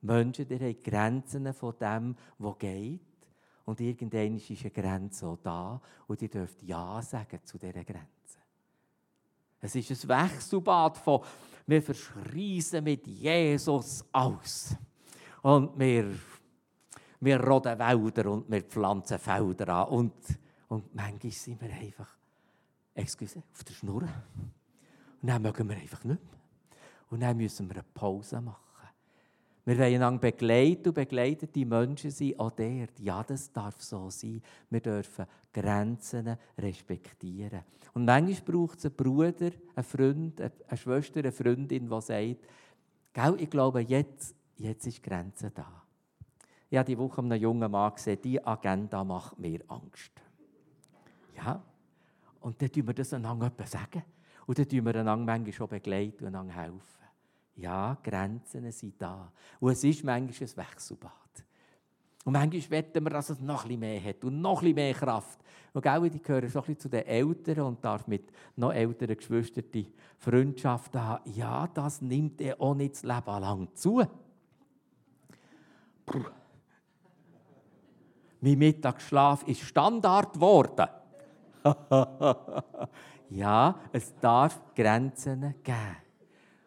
Menschen, 0.01 0.47
die 0.47 0.59
haben 0.59 0.83
Grenzen 0.83 1.53
von 1.53 1.75
dem, 1.79 2.15
was 2.37 2.57
geht. 2.59 3.01
Und 3.65 3.79
irgendwann 3.79 4.35
ist 4.35 4.49
eine 4.49 4.71
Grenze 4.71 5.27
auch 5.27 5.37
da 5.41 5.81
und 6.07 6.21
ihr 6.21 6.29
dürft 6.29 6.61
Ja 6.63 7.01
sagen 7.01 7.39
zu 7.45 7.57
dieser 7.57 7.83
Grenze. 7.83 8.39
Es 9.61 9.75
ist 9.75 9.91
ein 9.91 10.09
Wechselbad 10.09 10.97
von, 10.97 11.21
wir 11.65 11.81
verschreisen 11.81 12.83
mit 12.83 13.07
Jesus 13.07 14.03
aus. 14.11 14.75
Und 15.41 15.79
wir 15.79 16.13
wir 17.23 17.41
roden 17.41 17.79
Wälder 17.79 18.31
und 18.31 18.51
wir 18.51 18.63
pflanzen 18.63 19.17
Felder 19.17 19.69
an. 19.69 19.87
Und, 19.87 20.13
und 20.73 20.95
manchmal 20.95 21.31
sind 21.31 21.61
wir 21.61 21.71
einfach, 21.71 22.09
excuse, 22.95 23.43
auf 23.51 23.63
der 23.63 23.73
Schnur. 23.73 24.01
Und 24.01 25.27
dann 25.29 25.39
mögen 25.39 25.69
wir 25.69 25.75
einfach 25.75 26.03
nicht 26.03 26.19
mehr. 26.19 26.39
Und 27.11 27.19
dann 27.19 27.37
müssen 27.37 27.69
wir 27.69 27.75
eine 27.75 27.85
Pause 27.93 28.41
machen. 28.41 28.59
Wir 29.65 29.77
wollen 29.77 29.93
einander 29.93 30.19
begleiten 30.19 30.87
und 30.87 30.95
begleitete 30.95 31.63
Menschen 31.63 32.09
sein, 32.09 32.33
auch 32.39 32.49
der. 32.51 32.87
Ja, 32.99 33.23
das 33.23 33.53
darf 33.53 33.83
so 33.83 34.09
sein. 34.09 34.41
Wir 34.71 34.81
dürfen 34.81 35.27
Grenzen 35.53 36.35
respektieren. 36.57 37.61
Und 37.93 38.05
manchmal 38.05 38.41
braucht 38.41 38.79
es 38.79 38.85
einen 38.85 38.95
Bruder, 38.95 39.51
einen 39.75 39.83
Freund, 39.83 40.41
eine 40.41 40.77
Schwester, 40.77 41.19
eine 41.19 41.31
Freundin, 41.31 41.87
die 41.87 42.01
sagt, 42.01 42.47
Gell, 43.13 43.35
ich 43.37 43.49
glaube, 43.51 43.81
jetzt, 43.81 44.35
jetzt 44.57 44.87
ist 44.87 45.03
Grenze 45.03 45.51
da. 45.51 45.83
Ich 46.67 46.77
habe 46.79 46.87
die 46.87 46.97
Woche 46.97 47.21
einem 47.21 47.39
jungen 47.39 47.69
Mann 47.69 47.93
gesehen, 47.93 48.19
die 48.23 48.43
Agenda 48.43 49.03
macht 49.03 49.37
mir 49.37 49.59
Angst. 49.67 50.23
Ja. 51.45 51.61
Und 52.39 52.61
dann 52.61 52.71
tun 52.71 52.87
wir 52.87 52.93
das 52.93 53.13
einander 53.13 53.51
sagen. 53.65 54.03
Und 54.45 54.59
dann 54.59 54.67
tun 54.67 54.85
wir 54.85 54.95
einander 54.95 55.25
manchmal 55.25 55.53
schon 55.53 55.69
begleiten 55.69 56.25
und 56.25 56.35
einander 56.35 56.53
helfen. 56.53 57.03
Ja, 57.55 57.97
Grenzen 58.03 58.71
sind 58.71 59.01
da. 59.01 59.31
Und 59.59 59.71
es 59.71 59.83
ist 59.83 60.03
manchmal 60.03 60.49
ein 60.49 60.57
Wechselbad. 60.57 61.11
Und 62.25 62.33
manchmal 62.33 62.69
wetten 62.69 63.03
wir, 63.03 63.09
dass 63.11 63.29
es 63.29 63.39
noch 63.39 63.65
etwas 63.65 63.77
mehr 63.77 64.03
hat 64.03 64.23
und 64.23 64.41
noch 64.41 64.61
etwas 64.61 64.75
mehr 64.75 64.93
Kraft. 64.93 65.39
Und 65.73 65.81
gell, 65.81 66.09
die 66.09 66.21
gehören 66.21 66.49
so 66.49 66.63
ein 66.63 66.79
zu 66.79 66.89
den 66.89 67.05
Eltern 67.05 67.61
und 67.61 67.83
darf 67.83 68.07
mit 68.07 68.31
noch 68.55 68.73
älteren 68.73 69.17
Geschwistern 69.17 69.65
die 69.73 69.91
Freundschaft 70.17 70.95
haben. 70.95 71.29
Ja, 71.31 71.67
das 71.67 72.01
nimmt 72.01 72.39
er 72.41 72.59
auch 72.61 72.75
nicht 72.75 72.95
das 72.95 73.03
Leben 73.03 73.41
lang 73.41 73.67
zu. 73.73 74.03
Puh. 76.05 76.25
Mein 78.39 78.57
Mittagsschlaf 78.57 79.43
ist 79.47 79.61
Standard 79.61 80.33
geworden. 80.33 80.87
ja, 83.29 83.79
es 83.91 84.13
darf 84.19 84.61
Grenzen 84.75 85.55
geben. 85.63 85.97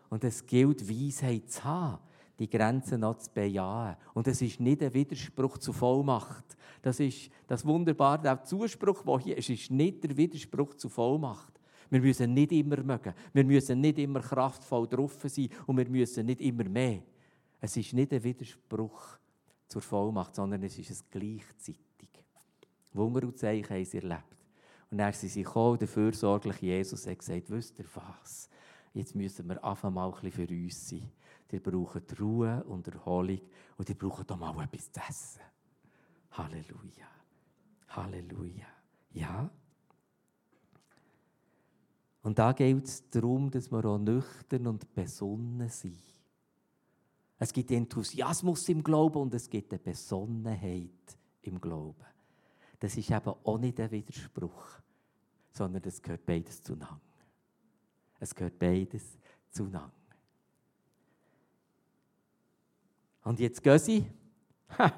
Und 0.09 0.25
es 0.25 0.45
gilt, 0.47 0.89
Weisheit 0.89 1.51
zu 1.51 1.65
haben, 1.65 1.99
die 2.39 2.49
Grenzen 2.49 3.01
noch 3.01 3.19
zu 3.19 3.31
bejahen. 3.33 3.97
Und 4.15 4.29
es 4.29 4.41
ist 4.41 4.61
nicht 4.61 4.83
ein 4.83 4.95
Widerspruch 4.95 5.59
zu 5.59 5.73
Vollmacht. 5.73 6.57
Das 6.83 7.01
ist 7.01 7.31
das 7.47 7.65
Wunderbare, 7.65 8.23
der 8.23 8.45
Zuspruch, 8.45 9.03
der 9.03 9.19
hier 9.19 9.37
ist, 9.39 9.51
ist 9.51 9.71
nicht 9.71 10.05
der 10.05 10.17
Widerspruch 10.17 10.75
zu 10.75 10.89
Vollmacht. 10.89 11.53
Wir 11.91 12.01
müssen 12.01 12.35
nicht 12.35 12.53
immer 12.53 12.83
mögen. 12.83 13.15
Wir 13.33 13.45
müssen 13.45 13.81
nicht 13.81 13.99
immer 13.99 14.21
kraftvoll 14.21 14.89
drauf 14.89 15.17
sein 15.25 15.49
und 15.67 15.77
wir 15.77 15.89
müssen 15.89 16.27
nicht 16.27 16.41
immer 16.41 16.65
mehr. 16.65 17.03
Es 17.61 17.77
ist 17.77 17.93
nicht 17.93 18.13
ein 18.13 18.23
Widerspruch 18.23 19.19
zur 19.69 19.83
Vollmacht, 19.83 20.35
sondern 20.35 20.63
es 20.63 20.79
ist 20.79 20.91
es 20.91 21.05
gleichzeitig. 21.11 21.81
Wunder 22.93 23.25
und 23.25 23.39
Zeichen 23.39 23.69
haben 23.69 23.85
sie 23.85 23.99
erlebt. 23.99 24.36
Und 24.97 25.01
dann 25.01 25.13
sind 25.13 25.29
sie 25.29 25.43
gekommen, 25.43 25.77
der 25.79 25.89
fürsorgliche 25.89 26.65
Jesus 26.65 27.07
hat 27.07 27.19
gesagt, 27.19 27.51
wisst 27.51 27.79
ihr 27.79 27.85
was, 27.93 28.49
jetzt 28.95 29.15
müssen 29.15 29.47
wir 29.47 29.63
einfach 29.63 29.91
mal 29.91 30.07
ein 30.07 30.23
bisschen 30.23 30.49
für 30.49 30.55
uns 30.55 30.89
sein. 30.89 31.13
Die 31.51 31.59
brauchen 31.59 32.01
Ruhe 32.19 32.65
und 32.65 32.89
Erholung 32.89 33.43
und 33.77 33.87
die 33.87 33.93
brauchen 33.93 34.27
doch 34.27 34.39
mal 34.39 34.65
etwas 34.65 34.91
zu 34.91 35.01
essen. 35.07 35.43
Halleluja. 36.31 37.09
Halleluja. 37.89 38.65
Ja. 39.13 39.51
Und 42.23 42.39
da 42.39 42.53
geht 42.53 42.83
es 42.87 43.11
darum, 43.11 43.51
dass 43.51 43.71
wir 43.71 43.85
auch 43.85 43.99
nüchtern 43.99 44.67
und 44.67 44.95
besonnen 44.95 45.69
sind. 45.69 46.01
Es 47.39 47.53
gibt 47.53 47.71
Enthusiasmus 47.71 48.67
im 48.71 48.83
Glauben 48.83 49.21
und 49.21 49.35
es 49.35 49.51
gibt 49.51 49.75
eine 49.75 49.79
Besonnenheit 49.79 51.19
im 51.43 51.61
Glauben. 51.61 52.07
Das 52.81 52.97
ist 52.97 53.11
eben 53.11 53.35
auch 53.45 53.59
nicht 53.59 53.79
ein 53.79 53.91
Widerspruch, 53.91 54.81
sondern 55.57 55.83
es 55.85 56.03
gehört 56.03 56.25
beides 56.27 56.63
zueinander. 56.63 57.01
Es 58.21 58.35
gehört 58.35 58.59
beides 58.59 59.19
zueinander. 59.51 59.93
Und 63.25 63.41
jetzt 63.41 63.63
gehen 63.63 63.79
sie. 63.79 64.07
Ha. 64.79 64.93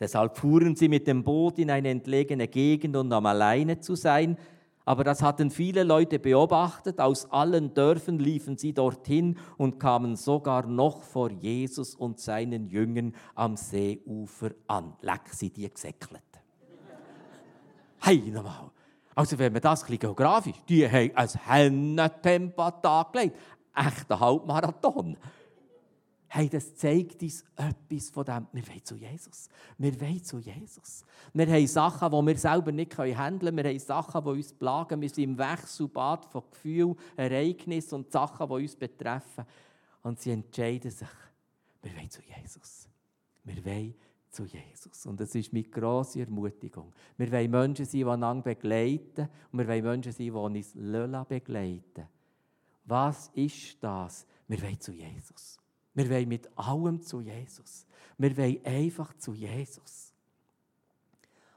Deshalb 0.00 0.36
fuhren 0.36 0.74
sie 0.74 0.88
mit 0.88 1.06
dem 1.06 1.22
Boot 1.22 1.58
in 1.60 1.70
eine 1.70 1.90
entlegene 1.90 2.48
Gegend, 2.48 2.96
um 2.96 3.12
am 3.12 3.26
alleine 3.26 3.78
zu 3.78 3.94
sein. 3.94 4.36
Aber 4.84 5.04
das 5.04 5.22
hatten 5.22 5.50
viele 5.50 5.84
Leute 5.84 6.18
beobachtet. 6.18 6.98
Aus 6.98 7.30
allen 7.30 7.72
Dörfern 7.72 8.18
liefen 8.18 8.56
sie 8.56 8.72
dorthin 8.72 9.38
und 9.58 9.78
kamen 9.78 10.16
sogar 10.16 10.66
noch 10.66 11.04
vor 11.04 11.30
Jesus 11.30 11.94
und 11.94 12.18
seinen 12.18 12.66
Jüngern 12.66 13.14
am 13.36 13.56
Seeufer 13.56 14.50
an. 14.66 14.94
Leck 15.02 15.28
sie 15.30 15.50
die 15.50 15.70
gesäckelt. 15.70 16.20
Hey, 18.00 18.18
nochmal. 18.32 18.72
Also 19.14 19.38
wenn 19.38 19.52
man 19.52 19.62
das 19.62 19.84
ein 19.88 19.98
geografisch, 19.98 20.56
die 20.68 20.88
haben 20.88 21.10
ein 21.14 21.28
Hennentempo 21.28 22.62
an 22.62 22.82
Tag 22.82 23.12
gelegt. 23.12 23.36
Echter 23.74 24.20
Halbmarathon. 24.20 25.16
Hey, 26.28 26.48
das 26.48 26.74
zeigt 26.76 27.22
uns 27.22 27.44
etwas 27.56 28.08
von 28.08 28.24
dem. 28.24 28.46
Wir 28.52 28.66
wollen 28.66 28.84
zu 28.84 28.96
Jesus. 28.96 29.50
Wir 29.76 30.00
wollen 30.00 30.24
zu 30.24 30.38
Jesus. 30.38 31.04
Wir 31.34 31.46
haben 31.46 31.66
Sachen, 31.66 32.10
die 32.10 32.26
wir 32.26 32.38
selber 32.38 32.72
nicht 32.72 32.96
handeln 32.96 33.38
können. 33.38 33.56
Wir 33.58 33.64
haben 33.64 33.78
Sachen, 33.78 34.24
die 34.24 34.30
uns 34.30 34.52
plagen. 34.54 35.00
Wir 35.02 35.10
sind 35.10 35.24
im 35.24 35.38
Wechselbad 35.38 36.24
von 36.24 36.42
Gefühlen, 36.50 36.96
Ereignissen 37.16 37.96
und 37.96 38.10
Sachen, 38.10 38.48
die 38.48 38.54
uns 38.54 38.76
betreffen. 38.76 39.44
Und 40.02 40.20
sie 40.20 40.30
entscheiden 40.30 40.90
sich, 40.90 41.08
wir 41.82 41.94
wollen 41.96 42.10
zu 42.10 42.22
Jesus. 42.22 42.88
Wir 43.44 43.62
wollen 43.62 43.94
zu 44.32 44.44
Jesus. 44.44 45.06
Und 45.06 45.20
das 45.20 45.34
ist 45.34 45.52
mit 45.52 45.70
grosser 45.70 46.20
Ermutigung. 46.20 46.92
Wir 47.16 47.30
wollen 47.30 47.50
Menschen 47.50 47.84
sein, 47.84 48.00
die 48.00 48.04
einander 48.04 48.42
begleiten. 48.42 49.28
Und 49.52 49.58
wir 49.58 49.68
wollen 49.68 49.84
Menschen 49.84 50.12
sein, 50.12 50.26
die 50.26 50.30
uns 50.30 50.72
begleiten 51.28 52.08
Was 52.84 53.30
ist 53.34 53.82
das? 53.82 54.26
Wir 54.48 54.60
wollen 54.62 54.80
zu 54.80 54.92
Jesus. 54.92 55.58
Wir 55.94 56.08
wollen 56.08 56.28
mit 56.28 56.48
allem 56.58 57.02
zu 57.02 57.20
Jesus. 57.20 57.86
Wir 58.16 58.36
wollen 58.36 58.64
einfach 58.64 59.16
zu 59.18 59.34
Jesus. 59.34 60.12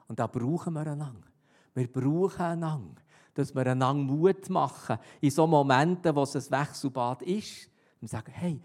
Und 0.07 0.19
da 0.19 0.27
brauchen 0.27 0.73
wir 0.73 0.81
einander. 0.81 1.27
Wir 1.73 1.91
brauchen 1.91 2.41
einander, 2.41 3.01
dass 3.33 3.53
wir 3.53 3.65
einander 3.65 4.03
Mut 4.03 4.49
machen 4.49 4.97
in 5.21 5.31
so 5.31 5.47
Momenten, 5.47 6.15
wo 6.15 6.23
es 6.23 6.35
ein 6.35 6.59
Wechselbad 6.59 7.21
ist. 7.23 7.69
Und 8.01 8.09
sagen, 8.09 8.31
hey, 8.31 8.61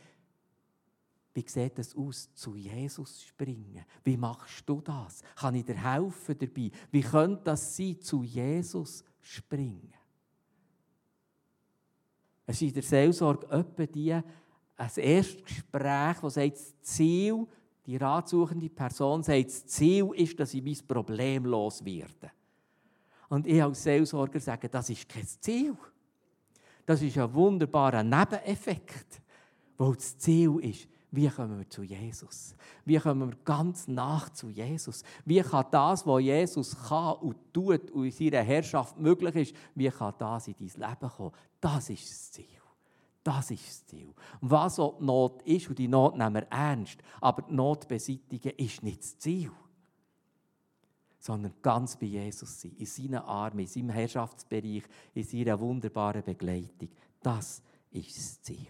Wie 1.33 1.45
sieht 1.47 1.79
es 1.79 1.95
aus, 1.95 2.35
zu 2.35 2.57
Jesus 2.57 3.23
springen? 3.23 3.85
Wie 4.03 4.17
machst 4.17 4.69
du 4.69 4.81
das? 4.81 5.23
Kann 5.37 5.55
ich 5.55 5.65
dir 5.65 5.77
helfen 5.77 6.37
dabei? 6.37 6.71
Wie 6.91 7.03
könnte 7.03 7.43
das 7.45 7.77
sein, 7.77 8.01
zu 8.01 8.25
Jesus 8.25 9.05
springen? 9.21 9.95
Es 12.47 12.57
ist 12.57 12.69
in 12.69 12.75
der 12.75 12.83
Seelsorge 12.83 13.47
etwa 13.49 13.87
die, 13.87 14.13
ein 14.13 14.25
erstes 14.97 15.45
Gespräch, 15.45 16.17
das 16.21 16.35
sagt, 16.35 16.57
das 16.57 16.81
Ziel, 16.83 17.47
die 17.87 17.97
ratsuchende 17.97 18.69
Person 18.69 19.23
sagt, 19.23 19.47
das 19.47 19.67
Ziel 19.67 20.11
ist, 20.17 20.39
dass 20.41 20.53
ich 20.55 20.63
mein 20.63 20.87
Problem 20.87 21.45
loswerde. 21.45 22.33
Und 23.29 23.47
ich 23.47 23.63
als 23.63 23.85
Seelsorger 23.85 24.41
sage, 24.41 24.69
das 24.69 24.91
ist 24.91 25.09
kein 25.09 25.27
Ziel. 25.27 25.77
Das 26.85 27.01
ist 27.03 27.17
ein 27.17 27.33
wunderbarer 27.33 28.03
Nebeneffekt, 28.03 29.23
weil 29.79 29.95
das 29.95 30.19
Ziel 30.19 30.59
ist, 30.61 30.89
wie 31.13 31.29
kommen 31.29 31.59
wir 31.59 31.69
zu 31.69 31.83
Jesus? 31.83 32.55
Wie 32.85 32.99
kommen 32.99 33.31
wir 33.31 33.39
ganz 33.45 33.89
nach 33.89 34.29
zu 34.31 34.49
Jesus? 34.49 35.03
Wie 35.25 35.41
kann 35.41 35.67
das, 35.71 36.07
was 36.07 36.23
Jesus 36.23 36.77
kann 36.89 37.15
und 37.17 37.37
tut 37.53 37.91
und 37.91 38.05
in 38.05 38.13
seiner 38.13 38.43
Herrschaft 38.43 38.99
möglich 38.99 39.35
ist, 39.35 39.57
wie 39.75 39.91
kann 39.91 40.15
das 40.19 40.47
in 40.47 40.55
dein 40.59 40.91
Leben 40.91 41.11
kommen? 41.11 41.33
Das 41.61 41.91
ist 41.91 42.09
das 42.09 42.33
Ziel. 42.33 42.47
Das 43.25 43.51
ist 43.51 43.67
das 43.67 43.87
Ziel. 43.87 44.15
Was 44.41 44.79
auch 44.79 44.99
die 44.99 45.05
Not 45.05 45.43
ist, 45.43 45.69
und 45.69 45.79
die 45.79 45.89
Not 45.89 46.17
nehmen 46.17 46.35
wir 46.35 46.47
ernst, 46.51 46.99
aber 47.21 47.43
die 47.43 47.55
Not 47.55 47.89
beseitigen 47.89 48.53
ist 48.57 48.83
nicht 48.83 49.03
das 49.03 49.19
Ziel. 49.19 49.51
Sondern 51.19 51.53
ganz 51.61 51.97
bei 51.97 52.07
Jesus 52.07 52.61
sein, 52.61 52.73
in 52.79 52.87
seinen 52.87 53.17
Armen, 53.17 53.61
in 53.61 53.67
seinem 53.67 53.91
Herrschaftsbereich, 53.91 54.85
in 55.13 55.25
seiner 55.25 55.61
wunderbaren 55.61 56.23
Begleitung. 56.23 56.89
Das 57.21 57.63
ist 57.91 58.17
das 58.17 58.41
Ziel. 58.43 58.69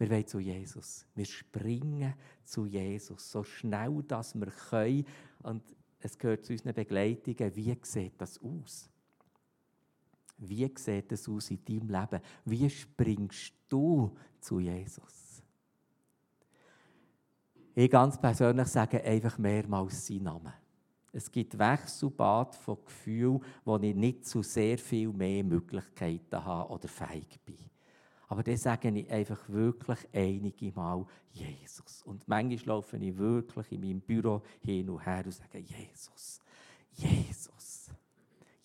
Wir 0.00 0.08
wollen 0.08 0.26
zu 0.26 0.38
Jesus. 0.38 1.04
Wir 1.14 1.26
springen 1.26 2.14
zu 2.42 2.64
Jesus, 2.64 3.30
so 3.30 3.44
schnell, 3.44 4.02
dass 4.08 4.34
wir 4.34 4.46
können. 4.46 5.04
Und 5.42 5.62
es 6.00 6.16
gehört 6.16 6.46
zu 6.46 6.54
unseren 6.54 6.72
Begleitungen. 6.72 7.54
Wie 7.54 7.76
sieht 7.82 8.14
das 8.16 8.40
aus? 8.40 8.88
Wie 10.38 10.72
sieht 10.74 11.12
das 11.12 11.28
aus 11.28 11.50
in 11.50 11.62
deinem 11.66 11.90
Leben? 11.90 12.22
Wie 12.46 12.70
springst 12.70 13.52
du 13.68 14.16
zu 14.40 14.58
Jesus? 14.58 15.42
Ich 17.74 17.90
ganz 17.90 18.18
persönlich 18.18 18.68
sage 18.68 19.04
einfach 19.04 19.36
mehrmals 19.36 20.06
seinen 20.06 20.22
Namen. 20.22 20.54
Es 21.12 21.30
gibt 21.30 21.58
Wechselbad 21.58 22.54
von 22.56 22.78
Gefühlen, 22.86 23.44
wo 23.66 23.76
ich 23.76 23.94
nicht 23.94 24.24
zu 24.24 24.42
sehr 24.42 24.78
viel 24.78 25.12
mehr 25.12 25.44
Möglichkeiten 25.44 26.42
habe 26.42 26.72
oder 26.72 26.88
fähig 26.88 27.38
bin. 27.44 27.58
Aber 28.30 28.44
dann 28.44 28.56
sage 28.56 28.90
ich 28.90 29.10
einfach 29.10 29.40
wirklich 29.48 29.98
einige 30.12 30.70
Mal 30.70 31.04
Jesus. 31.32 32.00
Und 32.04 32.28
manchmal 32.28 32.76
laufe 32.76 32.96
ich 32.96 33.18
wirklich 33.18 33.72
in 33.72 33.80
meinem 33.80 34.00
Büro 34.00 34.40
hin 34.60 34.88
und 34.88 35.04
her 35.04 35.24
und 35.24 35.32
sage 35.32 35.58
Jesus, 35.58 36.40
Jesus, 36.92 37.90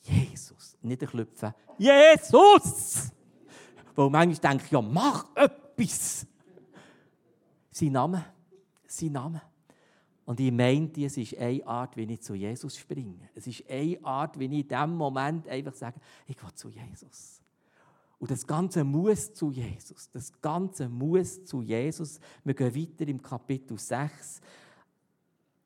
Jesus. 0.03 0.77
Nicht 0.83 1.01
ein 1.01 1.09
Klopfen, 1.09 1.51
Jesus! 1.79 3.11
Weil 3.95 4.09
manchmal 4.11 4.51
denke 4.51 4.65
ich, 4.65 4.71
ja, 4.71 4.81
mach 4.83 5.35
etwas. 5.35 6.27
Sein 7.71 7.91
Name, 7.91 8.23
sein 8.85 9.13
Name. 9.13 9.41
Und 10.25 10.39
ich 10.39 10.51
meinte, 10.51 11.05
es 11.05 11.17
ist 11.17 11.35
eine 11.39 11.65
Art, 11.65 11.97
wie 11.97 12.03
ich 12.03 12.21
zu 12.21 12.35
Jesus 12.35 12.77
springe. 12.77 13.29
Es 13.33 13.47
ist 13.47 13.67
eine 13.67 13.97
Art, 14.03 14.37
wie 14.37 14.45
ich 14.45 14.51
in 14.51 14.67
diesem 14.67 14.95
Moment 14.95 15.47
einfach 15.47 15.73
sage, 15.73 15.99
ich 16.27 16.39
will 16.43 16.53
zu 16.53 16.69
Jesus. 16.69 17.34
Und 18.19 18.31
das 18.31 18.47
Ganze 18.47 18.83
muss 18.83 19.33
zu 19.33 19.51
Jesus. 19.51 20.09
Das 20.11 20.41
Ganze 20.41 20.87
muss 20.87 21.43
zu 21.45 21.61
Jesus. 21.61 22.19
Wir 22.43 22.53
gehen 22.53 22.75
weiter 22.75 23.07
im 23.07 23.21
Kapitel 23.21 23.77
6. 23.77 24.41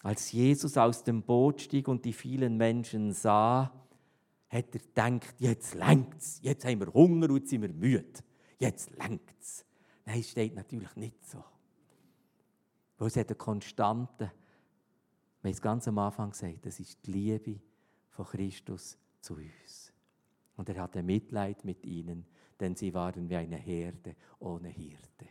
Als 0.02 0.32
Jesus 0.32 0.78
aus 0.78 1.04
dem 1.04 1.22
Boot 1.22 1.62
stieg 1.62 1.88
und 1.88 2.06
die 2.06 2.14
vielen 2.14 2.58
Menschen 2.58 3.14
sah, 3.14 3.72
hat 4.50 4.74
er 4.74 4.80
gedacht, 4.80 5.36
jetzt 5.38 5.76
längt's, 5.76 6.40
jetzt 6.42 6.66
haben 6.66 6.80
wir 6.80 6.94
Hunger 6.94 7.30
und 7.30 7.48
sind 7.48 7.62
wir 7.62 7.70
müde. 7.74 8.20
Jetzt 8.58 8.90
längt's. 8.98 9.66
Nein, 10.06 10.20
es 10.22 10.32
steht 10.32 10.56
natürlich 10.56 10.96
nicht 10.96 11.24
so. 11.28 11.44
Weil 12.98 13.08
es 13.08 13.16
hat 13.16 13.28
eine 13.28 13.36
Konstante. 13.36 14.32
Wir 15.42 15.50
haben 15.50 15.54
es 15.54 15.62
ganz 15.62 15.88
am 15.88 16.00
Anfang 16.00 16.32
gesagt, 16.32 16.66
das 16.66 16.80
ist 16.80 17.06
die 17.06 17.12
Liebe 17.12 17.62
von 18.10 18.26
Christus 18.26 18.98
zu 19.22 19.36
uns. 19.36 19.94
Und 20.58 20.68
er 20.68 20.82
hatte 20.82 21.04
Mitleid 21.04 21.64
mit 21.64 21.86
ihnen, 21.86 22.26
denn 22.60 22.76
sie 22.76 22.94
waren 22.94 23.30
wie 23.30 23.36
eine 23.36 23.58
Herde 23.58 24.16
ohne 24.40 24.70
Hirte. 24.70 25.28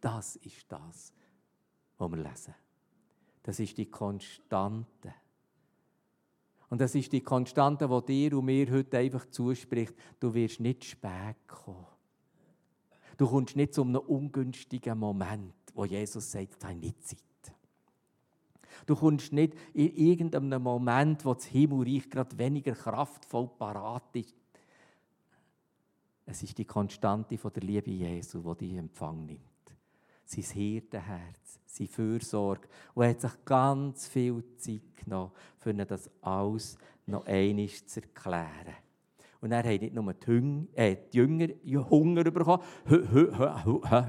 Das 0.00 0.36
ist 0.36 0.70
das, 0.70 1.12
was 1.96 2.10
wir 2.10 2.16
lesen. 2.16 2.54
Das 3.42 3.60
ist 3.60 3.76
die 3.78 3.90
Konstante. 3.90 5.14
Und 6.70 6.80
das 6.80 6.94
ist 6.94 7.12
die 7.12 7.22
Konstante, 7.22 7.88
die 7.88 8.28
dir 8.28 8.38
und 8.38 8.44
mir 8.44 8.70
heute 8.70 8.98
einfach 8.98 9.26
zuspricht. 9.30 9.94
Du 10.20 10.34
wirst 10.34 10.60
nicht 10.60 10.84
spät 10.84 11.36
kommen. 11.46 11.86
Du 13.16 13.26
kommst 13.26 13.56
nicht 13.56 13.74
zu 13.74 13.82
einem 13.82 13.96
ungünstigen 13.96 14.98
Moment, 14.98 15.54
wo 15.74 15.84
Jesus 15.84 16.30
sagt, 16.30 16.62
da 16.62 16.68
habe 16.68 16.78
nicht 16.78 17.02
Zeit. 17.06 17.18
Du 18.86 18.94
kommst 18.94 19.32
nicht 19.32 19.54
in 19.74 19.94
irgendeinem 19.96 20.62
Moment, 20.62 21.24
wo 21.24 21.34
das 21.34 21.46
Himmelreich 21.46 22.08
gerade 22.08 22.38
weniger 22.38 22.72
kraftvoll 22.72 23.48
parat 23.58 24.14
ist. 24.14 24.34
Es 26.30 26.42
ist 26.42 26.58
die 26.58 26.66
Konstante 26.66 27.38
von 27.38 27.50
der 27.54 27.62
Liebe 27.62 27.90
Jesu, 27.90 28.54
die 28.54 28.72
in 28.72 28.80
Empfang 28.80 29.24
nimmt. 29.24 29.40
Sein 30.26 30.44
Hirtenherz, 30.44 31.58
seine 31.64 31.88
Fürsorge. 31.88 32.68
Und 32.92 33.04
er 33.04 33.10
hat 33.10 33.20
sich 33.22 33.44
ganz 33.46 34.08
viel 34.08 34.44
Zeit 34.58 34.94
genommen, 35.02 35.32
für 35.56 35.72
das 35.72 36.10
alles 36.20 36.76
noch 37.06 37.24
einmal 37.24 37.68
zu 37.68 38.02
erklären. 38.02 38.76
Und 39.40 39.52
er 39.52 39.58
hat 39.58 39.80
nicht 39.80 39.94
nur 39.94 40.12
die, 40.12 40.26
Hüng 40.26 40.68
äh, 40.74 40.96
die 41.10 41.16
Jünger 41.16 41.48
Hunger 41.88 42.24
bekommen. 42.24 42.62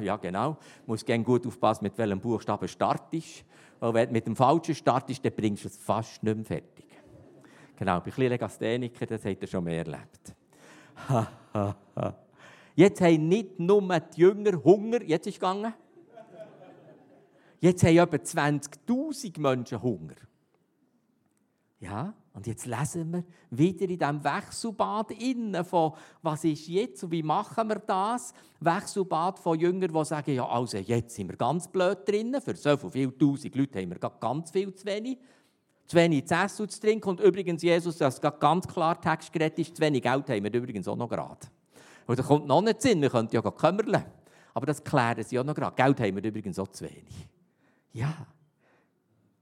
Ja, 0.01 0.17
genau. 0.17 0.53
Du 0.53 0.58
musst 0.88 1.05
gerne 1.05 1.23
gut 1.23 1.47
aufpassen, 1.47 1.86
mit 1.86 1.97
welchem 1.97 2.19
Buchstaben 2.19 2.67
startest. 2.67 3.45
Weil 3.79 3.93
wenn 3.93 4.08
du 4.08 4.13
mit 4.13 4.27
dem 4.27 4.36
falschen 4.36 4.75
startest, 4.75 5.23
dann 5.23 5.34
bringst 5.34 5.63
du 5.63 5.69
es 5.69 5.77
fast 5.77 6.21
nicht 6.21 6.36
mehr 6.36 6.45
fertig. 6.45 6.88
Genau, 7.77 8.01
bei 8.01 8.12
kleinen 8.12 8.38
Gastheniker, 8.38 9.05
das 9.05 9.23
hat 9.23 9.39
er 9.39 9.47
schon 9.47 9.63
mehr 9.63 9.86
erlebt. 9.86 10.36
jetzt 12.76 13.02
haben 13.02 13.28
nicht 13.28 13.60
nur 13.60 14.00
die 14.00 14.22
Jünger 14.22 14.64
Hunger, 14.64 15.02
jetzt 15.04 15.28
ist 15.28 15.36
es 15.36 15.40
gegangen. 15.40 15.74
Jetzt 17.62 17.84
haben 17.84 17.98
etwa 17.98 18.16
20.000 18.16 19.40
Menschen 19.40 19.82
Hunger. 19.82 20.16
Ja, 21.80 22.14
und 22.34 22.46
jetzt 22.48 22.66
lesen 22.66 23.12
wir 23.12 23.24
wieder 23.50 23.90
in 23.90 23.98
diesem 23.98 24.24
Wechselbad 24.24 25.12
innen 25.12 25.64
von, 25.66 25.94
was 26.22 26.44
ist 26.44 26.68
jetzt 26.68 27.04
und 27.04 27.12
wie 27.12 27.24
machen 27.24 27.68
wir 27.70 27.80
das? 27.80 28.34
Wechselbad 28.60 29.40
von 29.40 29.60
Jüngern, 29.60 29.92
die 29.92 30.06
sagen, 30.06 30.34
ja, 30.34 30.48
also 30.48 30.78
jetzt 30.78 31.16
sind 31.16 31.30
wir 31.30 31.38
ganz 31.38 31.68
blöd 31.68 32.00
drinnen, 32.06 32.42
für 32.42 32.56
so 32.56 32.78
viele 32.78 33.18
tausend 33.18 33.56
Leute 33.56 33.80
haben 33.80 33.90
wir 33.90 34.10
ganz 34.20 34.52
viel 34.52 34.74
zu 34.74 34.86
wenig. 34.86 35.18
Zu 35.89 35.97
wenig 35.97 36.28
zu 36.28 36.36
essen 36.36 36.62
und 36.62 36.71
zu 36.71 36.80
trinken. 36.80 37.10
Und 37.10 37.19
übrigens, 37.19 37.62
Jesus, 37.62 37.97
das 37.97 38.21
ganz 38.21 38.67
klar 38.67 39.02
Text 39.02 39.36
ist, 39.36 39.75
zu 39.75 39.82
wenig 39.82 40.04
Geld 40.04 40.30
haben 40.30 40.43
wir 40.43 40.54
übrigens 40.54 40.88
auch 40.88 40.95
noch 40.95 41.10
gerade. 41.10 41.47
Und 42.06 42.17
da 42.17 42.23
kommt 42.23 42.47
noch 42.47 42.62
nicht 42.62 42.82
Sinn, 42.82 43.02
wir 43.02 43.10
könnten 43.10 43.36
ja 43.36 43.41
kümmern. 43.41 44.06
Aber 44.54 44.65
das 44.65 44.84
klären 44.84 45.23
sie 45.23 45.38
auch 45.39 45.43
noch 45.43 45.56
gerade. 45.56 45.75
Geld 45.75 45.99
haben 45.99 46.15
wir 46.15 46.23
übrigens 46.23 46.60
auch 46.60 46.67
zu 46.67 46.86
wenig. 46.86 47.28
Ja, 47.91 48.15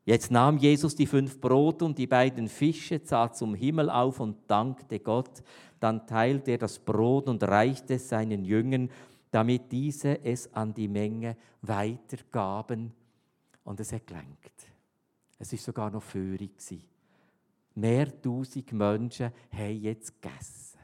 Jetzt 0.07 0.31
nahm 0.31 0.57
Jesus 0.57 0.95
die 0.95 1.05
fünf 1.05 1.41
Brote 1.41 1.83
und 1.83 1.97
die 1.97 2.07
beiden 2.07 2.47
Fische, 2.47 3.01
sah 3.03 3.29
zum 3.29 3.53
Himmel 3.53 3.89
auf 3.89 4.21
und 4.21 4.37
dankte 4.49 5.01
Gott. 5.01 5.43
Dann 5.81 6.07
teilte 6.07 6.51
er 6.51 6.59
das 6.59 6.79
Brot 6.79 7.27
und 7.27 7.43
reichte 7.43 7.95
es 7.95 8.07
seinen 8.07 8.45
Jüngern, 8.45 8.89
damit 9.31 9.69
diese 9.69 10.23
es 10.23 10.53
an 10.53 10.73
die 10.73 10.87
Menge 10.87 11.35
weitergaben. 11.61 12.93
Und 13.65 13.81
es 13.81 13.91
hat 13.91 14.07
gelenkt. 14.07 14.66
Es 15.39 15.53
ist 15.53 15.63
sogar 15.63 15.91
noch 15.91 16.03
Führung. 16.03 16.49
Mehr 17.75 18.21
tausend 18.21 18.71
Menschen 18.73 19.31
haben 19.51 19.81
jetzt 19.81 20.21
gegessen 20.21 20.79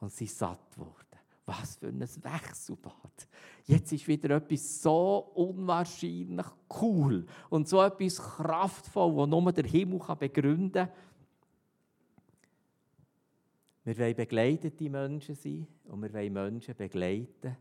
und 0.00 0.12
sind 0.12 0.30
satt 0.30 0.76
worden. 0.76 0.96
Was 1.44 1.76
für 1.76 1.88
ein 1.88 2.00
Wechselbad. 2.00 3.28
Jetzt 3.66 3.92
ist 3.92 4.06
wieder 4.08 4.36
etwas 4.36 4.82
so 4.82 5.30
unwahrscheinlich 5.34 6.46
cool 6.80 7.26
und 7.50 7.68
so 7.68 7.82
etwas 7.82 8.18
kraftvoll, 8.18 9.16
das 9.16 9.28
nur 9.28 9.52
der 9.52 9.64
Himmel 9.64 10.00
begründen 10.18 10.72
kann. 10.72 10.90
Wir 13.84 13.98
wollen 13.98 14.14
begleitete 14.14 14.88
Menschen 14.88 15.34
sein 15.34 15.66
und 15.84 16.02
wir 16.02 16.12
wollen 16.12 16.32
Menschen 16.32 16.76
begleiten, 16.76 17.56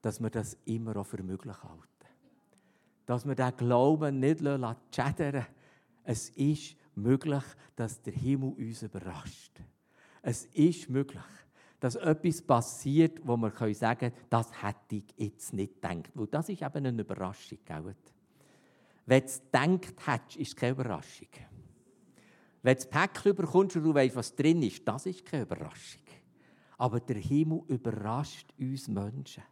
dass 0.00 0.20
wir 0.20 0.30
das 0.30 0.56
immer 0.64 0.96
auch 0.96 1.06
für 1.06 1.22
möglich 1.22 1.56
halten. 1.62 1.89
Dass 3.10 3.26
wir 3.26 3.34
den 3.34 3.56
Glauben 3.56 4.20
nicht 4.20 4.40
schädern 4.94 5.44
Es 6.04 6.28
ist 6.28 6.76
möglich, 6.94 7.42
dass 7.74 8.00
der 8.02 8.12
Himmel 8.12 8.52
uns 8.52 8.84
überrascht. 8.84 9.60
Es 10.22 10.44
ist 10.44 10.88
möglich, 10.88 11.20
dass 11.80 11.96
etwas 11.96 12.40
passiert, 12.40 13.18
wo 13.26 13.36
wir 13.36 13.50
sagen 13.74 13.98
können, 13.98 14.14
das 14.30 14.62
hätte 14.62 14.94
ich 14.94 15.04
jetzt 15.16 15.52
nicht 15.52 15.82
gedacht. 15.82 16.12
Weil 16.14 16.28
das 16.28 16.50
ist 16.50 16.62
eben 16.62 16.86
eine 16.86 17.02
Überraschung. 17.02 17.58
Gell? 17.64 17.96
Wenn 19.06 19.20
du 19.22 19.26
es 19.26 19.42
gedacht 19.42 20.06
hättest, 20.06 20.36
ist 20.36 20.48
es 20.50 20.54
keine 20.54 20.72
Überraschung. 20.74 21.28
Wenn 22.62 22.76
du 22.76 22.80
das 22.84 22.90
Päckchen 22.90 23.34
bekommst 23.34 23.74
und 23.74 23.82
du 23.82 23.92
weißt, 23.92 24.14
was 24.14 24.36
drin 24.36 24.62
ist, 24.62 24.86
das 24.86 25.06
ist 25.06 25.26
keine 25.26 25.42
Überraschung. 25.42 26.04
Aber 26.78 27.00
der 27.00 27.16
Himmel 27.16 27.62
überrascht 27.66 28.54
uns 28.56 28.86
Menschen. 28.86 29.42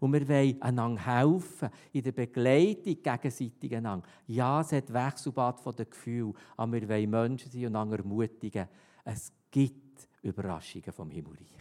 Und 0.00 0.12
wir 0.12 0.28
wollen 0.28 0.62
einander 0.62 1.04
helfen, 1.04 1.70
in 1.92 2.02
der 2.02 2.12
Begleitung 2.12 3.02
gegenseitig 3.02 3.74
einander. 3.74 4.06
Ja, 4.26 4.60
es 4.60 4.72
hat 4.72 4.92
Wechselbad 4.92 5.60
von 5.60 5.74
den 5.74 5.90
Gefühlen, 5.90 6.34
aber 6.56 6.72
wir 6.72 6.88
wollen 6.88 7.10
Menschen 7.10 7.50
sein 7.50 7.66
und 7.66 7.76
einander 7.76 7.98
ermutigen. 7.98 8.68
Es 9.04 9.32
gibt 9.50 10.08
Überraschungen 10.22 10.92
vom 10.92 11.10
Himmelreich. 11.10 11.54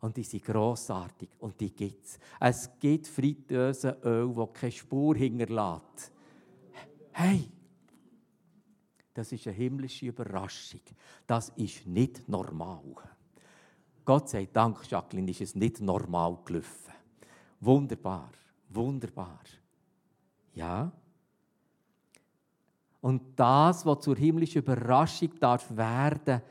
Und 0.00 0.16
die 0.16 0.22
sind 0.22 0.44
grossartig 0.44 1.28
und 1.40 1.60
die 1.60 1.74
gibt 1.74 2.06
es. 2.06 2.18
Es 2.40 2.70
gibt 2.78 3.06
fritöse 3.06 3.98
Öl, 4.02 4.32
das 4.34 4.52
keine 4.54 4.72
Spur 4.72 5.14
hinterlässt. 5.14 6.10
Hey, 7.12 7.50
das 9.12 9.32
ist 9.32 9.46
eine 9.46 9.56
himmlische 9.56 10.06
Überraschung. 10.06 10.80
Das 11.26 11.50
ist 11.50 11.86
nicht 11.86 12.26
normal. 12.28 12.94
Gott 14.04 14.30
sei 14.30 14.48
Dank, 14.50 14.90
Jacqueline, 14.90 15.30
ist 15.30 15.42
es 15.42 15.54
nicht 15.54 15.80
normal 15.80 16.38
gelaufen. 16.44 16.94
Wunderbar, 17.60 18.30
wunderbar. 18.70 19.40
Ja. 20.54 20.90
Und 23.00 23.38
das, 23.38 23.84
was 23.84 24.00
zur 24.00 24.16
himmlischen 24.16 24.62
Überraschung 24.62 25.38
darf 25.38 25.74
werden, 25.76 26.42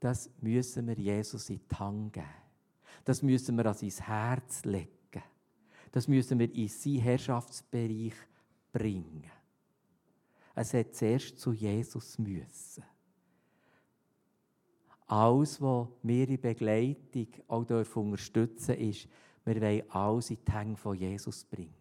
das 0.00 0.30
müssen 0.40 0.86
wir 0.86 0.94
Jesus 0.94 1.50
in 1.50 1.60
die 1.68 1.76
Hand 1.76 2.12
geben. 2.12 2.26
Das 3.04 3.22
müssen 3.22 3.56
wir 3.56 3.66
an 3.66 3.74
sein 3.74 4.06
Herz 4.06 4.64
legen. 4.64 5.22
Das 5.90 6.06
müssen 6.06 6.38
wir 6.38 6.54
in 6.54 6.68
seinen 6.68 7.00
Herrschaftsbereich 7.00 8.14
bringen. 8.72 9.30
Es 10.54 10.74
hat 10.74 10.94
zuerst 10.94 11.38
zu 11.38 11.52
Jesus 11.52 12.18
müssen. 12.18 12.84
Alles, 15.06 15.60
was 15.62 15.88
wir 16.02 16.28
in 16.28 16.40
Begleitung 16.40 17.28
auch 17.46 17.64
unterstützen 17.94 18.76
dürfen, 18.76 18.90
ist, 18.90 19.08
wir 19.48 19.60
wollen 19.60 19.90
alles 19.90 20.30
in 20.30 20.38
die 20.46 20.52
Hände 20.52 20.76
von 20.76 20.96
Jesus 20.96 21.44
bringen. 21.44 21.74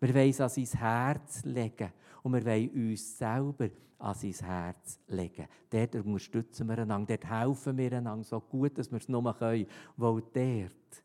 Wir 0.00 0.14
wollen 0.14 0.30
es 0.30 0.40
an 0.40 0.48
sein 0.48 0.80
Herz 0.80 1.44
legen 1.44 1.92
und 2.22 2.32
wir 2.32 2.44
wollen 2.44 2.70
uns 2.70 3.18
selber 3.18 3.68
an 3.98 4.14
sein 4.14 4.32
Herz 4.32 4.98
legen. 5.08 5.46
Dort 5.70 5.94
unterstützen 5.94 6.68
wir 6.68 6.78
einander, 6.78 7.16
dort 7.16 7.30
helfen 7.30 7.76
wir 7.78 7.92
einander 7.92 8.24
so 8.24 8.40
gut, 8.40 8.78
dass 8.78 8.90
wir 8.90 8.98
es 8.98 9.08
nur 9.08 9.34
können, 9.34 9.66
weil 9.96 10.22
dort 10.32 11.02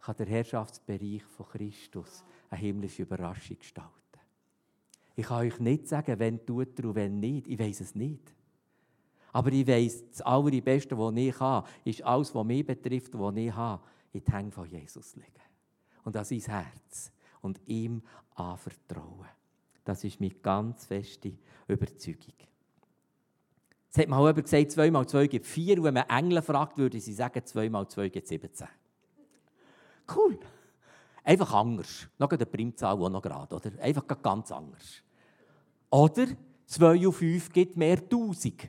kann 0.00 0.16
der 0.16 0.26
Herrschaftsbereich 0.26 1.22
von 1.22 1.46
Christus 1.46 2.24
eine 2.50 2.60
himmlische 2.60 3.02
Überraschung 3.02 3.58
gestalten. 3.58 3.92
Ich 5.14 5.26
kann 5.26 5.46
euch 5.46 5.58
nicht 5.60 5.88
sagen, 5.88 6.18
wenn 6.18 6.44
tut 6.44 6.78
er 6.78 6.86
und 6.86 6.94
wenn 6.94 7.20
nicht. 7.20 7.46
Ich 7.46 7.58
weiß 7.58 7.80
es 7.80 7.94
nicht. 7.94 8.34
Aber 9.32 9.50
ich 9.52 9.66
weiß, 9.66 10.10
das 10.10 10.20
Allerbeste, 10.22 10.96
was 10.98 11.14
ich 11.16 11.38
habe, 11.38 11.68
ist 11.84 12.02
alles, 12.02 12.34
was 12.34 12.44
mich 12.44 12.66
betrifft, 12.66 13.18
was 13.18 13.36
ich 13.36 13.54
habe, 13.54 13.82
in 14.12 14.24
die 14.24 14.32
Hände 14.32 14.52
von 14.52 14.68
Jesus 14.68 15.16
legen. 15.16 15.28
Und 16.04 16.16
an 16.16 16.24
sein 16.24 16.40
Herz. 16.40 17.12
Und 17.40 17.60
ihm 17.66 18.02
anvertrauen. 18.34 19.28
Das 19.84 20.04
ist 20.04 20.20
meine 20.20 20.34
ganz 20.34 20.86
feste 20.86 21.36
Überzeugung. 21.66 22.34
Es 23.90 23.98
hat 23.98 24.08
mal 24.08 24.20
jemand 24.20 24.44
gesagt, 24.44 24.70
2 24.70 24.90
mal 24.90 25.06
2 25.06 25.26
gibt 25.26 25.46
4. 25.46 25.78
Und 25.78 25.84
wenn 25.84 25.94
man 25.94 26.08
Engel 26.08 26.40
fragt, 26.40 26.78
würde 26.78 27.00
sie 27.00 27.12
sagen, 27.12 27.44
2 27.44 27.68
mal 27.68 27.88
2 27.88 28.08
gibt 28.08 28.26
17. 28.26 28.68
Cool. 30.14 30.38
Einfach 31.24 31.52
anders. 31.52 32.08
Noch 32.18 32.30
eine 32.30 32.46
Primzahl, 32.46 32.96
die 32.96 33.08
noch 33.10 33.22
gerade, 33.22 33.54
oder? 33.54 33.70
Einfach 33.80 34.06
ganz 34.22 34.50
anders. 34.50 35.02
Oder 35.90 36.26
2 36.66 37.06
auf 37.06 37.16
5 37.16 37.52
gibt 37.52 37.76
mehr 37.76 37.98
1000. 37.98 38.68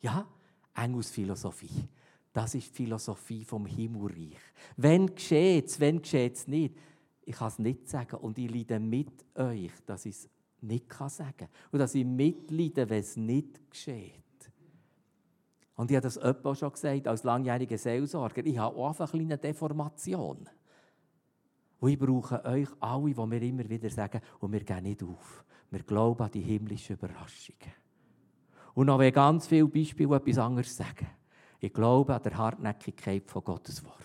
Ja, 0.00 0.26
Engelsphilosophie. 0.74 1.88
Das 2.32 2.54
ist 2.54 2.68
die 2.68 2.74
Philosophie 2.74 3.44
vom 3.44 3.66
Himmelreich. 3.66 4.38
Wenn 4.76 5.14
geschieht 5.14 5.66
es, 5.66 5.80
wenn 5.80 6.00
geschieht 6.00 6.36
es 6.36 6.46
nicht? 6.46 6.74
Ich 7.24 7.36
kann 7.36 7.48
es 7.48 7.58
nicht 7.58 7.88
sagen. 7.88 8.16
Und 8.16 8.38
ich 8.38 8.50
leide 8.50 8.78
mit 8.78 9.24
euch, 9.34 9.72
dass 9.86 10.06
ich 10.06 10.14
es 10.14 10.28
nicht 10.60 10.92
sagen 10.92 11.34
kann. 11.36 11.48
Und 11.72 11.78
dass 11.78 11.94
ich 11.94 12.04
mitleide, 12.04 12.88
wenn 12.88 13.00
es 13.00 13.16
nicht 13.16 13.70
geschieht. 13.70 14.12
Und 15.76 15.90
ich 15.90 15.96
habe 15.96 16.04
das 16.04 16.18
öppe 16.18 16.54
schon 16.56 16.72
gesagt, 16.72 17.06
als 17.06 17.22
langjähriger 17.22 17.78
Seelsorger. 17.78 18.44
Ich 18.44 18.58
habe 18.58 18.76
auch 18.76 18.98
eine 18.98 19.08
kleine 19.08 19.38
Deformation. 19.38 20.48
Und 21.80 21.90
ich 21.90 21.98
brauche 21.98 22.44
euch 22.44 22.68
alle, 22.80 23.14
die 23.14 23.26
mir 23.26 23.42
immer 23.42 23.68
wieder 23.68 23.88
sagen, 23.88 24.20
und 24.40 24.52
wir 24.52 24.64
gehen 24.64 24.82
nicht 24.82 25.02
auf. 25.02 25.44
Wir 25.70 25.82
glauben 25.84 26.22
an 26.22 26.30
die 26.32 26.40
himmlischen 26.40 26.96
Überraschungen. 26.96 27.72
Und 28.74 28.86
noch 28.86 28.98
wenn 28.98 29.12
ganz 29.12 29.46
viele 29.46 29.68
Beispiele 29.68 30.16
etwas 30.16 30.38
anderes 30.38 30.76
sagen. 30.76 31.06
Ich 31.60 31.72
glaube 31.72 32.14
an 32.14 32.22
der 32.22 32.36
Hartnäckigkeit 32.36 33.28
von 33.28 33.42
Gottes 33.42 33.84
Wort. 33.84 33.98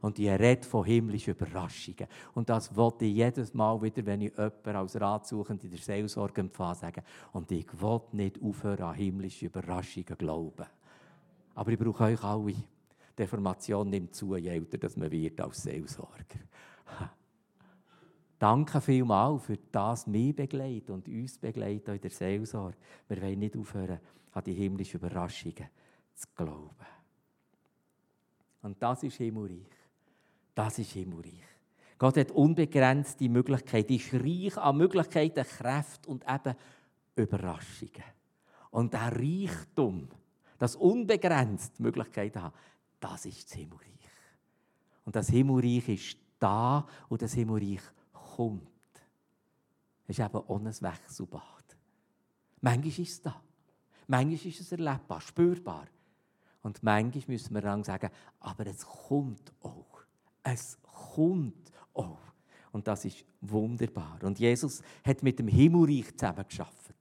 Und 0.00 0.18
die 0.18 0.28
redet 0.28 0.66
von 0.66 0.84
himmlischen 0.84 1.34
Überraschungen. 1.34 2.08
Und 2.34 2.48
das 2.48 2.74
wollte 2.74 3.04
ich 3.04 3.14
jedes 3.14 3.54
Mal 3.54 3.80
wieder, 3.80 4.04
wenn 4.04 4.22
ich 4.22 4.32
jemanden 4.32 4.76
als 4.76 5.00
Ratsuchend 5.00 5.62
in 5.62 5.70
der 5.70 5.78
Seelsorge 5.78 6.40
empfange, 6.40 6.74
sagen. 6.74 7.02
Und 7.32 7.52
ich 7.52 7.66
will 7.80 8.00
nicht 8.12 8.42
aufhören, 8.42 8.82
an 8.82 8.94
himmlische 8.94 9.46
Überraschungen 9.46 10.18
glauben. 10.18 10.66
Aber 11.54 11.70
ich 11.70 11.78
brauche 11.78 12.04
euch 12.04 12.24
alle. 12.24 12.54
Die 13.16 13.22
Information 13.22 13.90
nimmt 13.90 14.14
zu, 14.14 14.34
je 14.34 14.48
älter 14.48 14.78
dass 14.78 14.96
man 14.96 15.10
wird 15.10 15.40
als 15.40 15.62
Seelsorger. 15.62 16.40
Danke 18.40 18.80
vielmals 18.80 19.44
für 19.44 19.58
das, 19.70 20.08
mich 20.08 20.34
begleitet 20.34 20.90
und 20.90 21.06
uns 21.06 21.38
begleitet 21.38 21.88
in 21.88 22.00
der 22.00 22.10
Seelsorge. 22.10 22.76
Wir 23.06 23.22
wollen 23.22 23.38
nicht 23.38 23.56
aufhören, 23.56 24.00
an 24.32 24.42
die 24.42 24.54
himmlischen 24.54 24.98
Überraschungen 24.98 25.68
zu 26.14 26.26
glauben. 26.34 26.86
Und 28.62 28.82
das 28.82 29.02
ist 29.02 29.16
Himmelreich. 29.16 29.66
Das 30.54 30.78
ist 30.78 30.92
Himmelreich. 30.92 31.42
Gott 31.98 32.16
hat 32.16 32.30
unbegrenzte 32.32 33.28
Möglichkeiten, 33.28 33.94
ist 33.94 34.12
reich 34.12 34.56
an 34.56 34.76
Möglichkeiten, 34.76 35.44
Kräften 35.44 36.10
und 36.10 36.24
eben 36.28 36.56
Überraschungen. 37.14 38.04
Und 38.70 38.92
der 38.92 39.12
Reichtum, 39.12 40.08
das 40.58 40.76
unbegrenzt 40.76 41.78
Möglichkeiten 41.78 42.42
hat, 42.42 42.54
das 42.98 43.26
ist 43.26 43.44
das 43.44 43.54
Himmelreich. 43.54 43.86
Und 45.04 45.16
das 45.16 45.28
Himmelreich 45.28 45.88
ist 45.88 46.18
da 46.38 46.86
und 47.08 47.22
das 47.22 47.34
Himmelreich 47.34 47.82
kommt. 48.12 48.68
Es 50.06 50.18
ist 50.18 50.24
eben 50.24 50.38
ohne 50.46 50.70
Wechselbad. 50.70 51.76
Manchmal 52.60 52.88
ist 52.88 52.98
es 52.98 53.22
da. 53.22 53.40
Manchmal 54.06 54.34
ist 54.34 54.60
es 54.60 54.72
erlebbar, 54.72 55.20
spürbar. 55.20 55.86
Und 56.62 56.82
manchmal 56.82 57.24
müssen 57.26 57.54
wir 57.54 57.60
dann 57.60 57.84
sagen, 57.84 58.10
aber 58.40 58.66
es 58.66 58.86
kommt 58.86 59.52
auch. 59.62 60.02
Es 60.42 60.78
kommt 61.14 61.72
auch. 61.94 62.18
Und 62.72 62.86
das 62.86 63.04
ist 63.04 63.24
wunderbar. 63.40 64.18
Und 64.22 64.38
Jesus 64.38 64.82
hat 65.04 65.22
mit 65.22 65.38
dem 65.38 65.48
Himmelreich 65.48 66.16
zusammen 66.16 66.44
geschafft. 66.48 66.92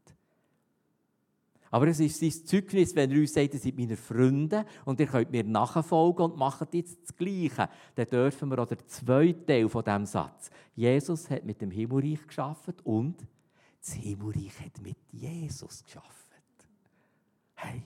Aber 1.71 1.87
es 1.87 2.01
ist 2.01 2.19
sein 2.19 2.31
Zeugnis, 2.45 2.93
wenn 2.95 3.11
er 3.11 3.17
uns 3.17 3.33
sagt, 3.33 3.53
ihr 3.53 3.59
seid 3.59 3.77
meine 3.77 3.95
Freunde 3.95 4.65
und 4.83 4.99
ihr 4.99 5.07
könnt 5.07 5.31
mir 5.31 5.45
nachfolgen 5.45 6.25
und 6.25 6.37
macht 6.37 6.73
jetzt 6.73 7.01
das 7.01 7.15
Gleiche. 7.15 7.69
Dann 7.95 8.07
dürfen 8.07 8.49
wir 8.49 8.59
auch 8.59 8.67
den 8.67 8.85
zweiten 8.87 9.45
Teil 9.45 9.69
von 9.69 9.83
diesem 9.83 10.05
Satz. 10.05 10.51
Jesus 10.75 11.29
hat 11.29 11.45
mit 11.45 11.61
dem 11.61 11.71
Himmelreich 11.71 12.27
geschaffen 12.27 12.73
und 12.83 13.25
das 13.79 13.93
Himmelreich 13.93 14.59
hat 14.59 14.81
mit 14.81 14.97
Jesus 15.11 15.85
geschaffen. 15.85 16.11
Hey, 17.55 17.83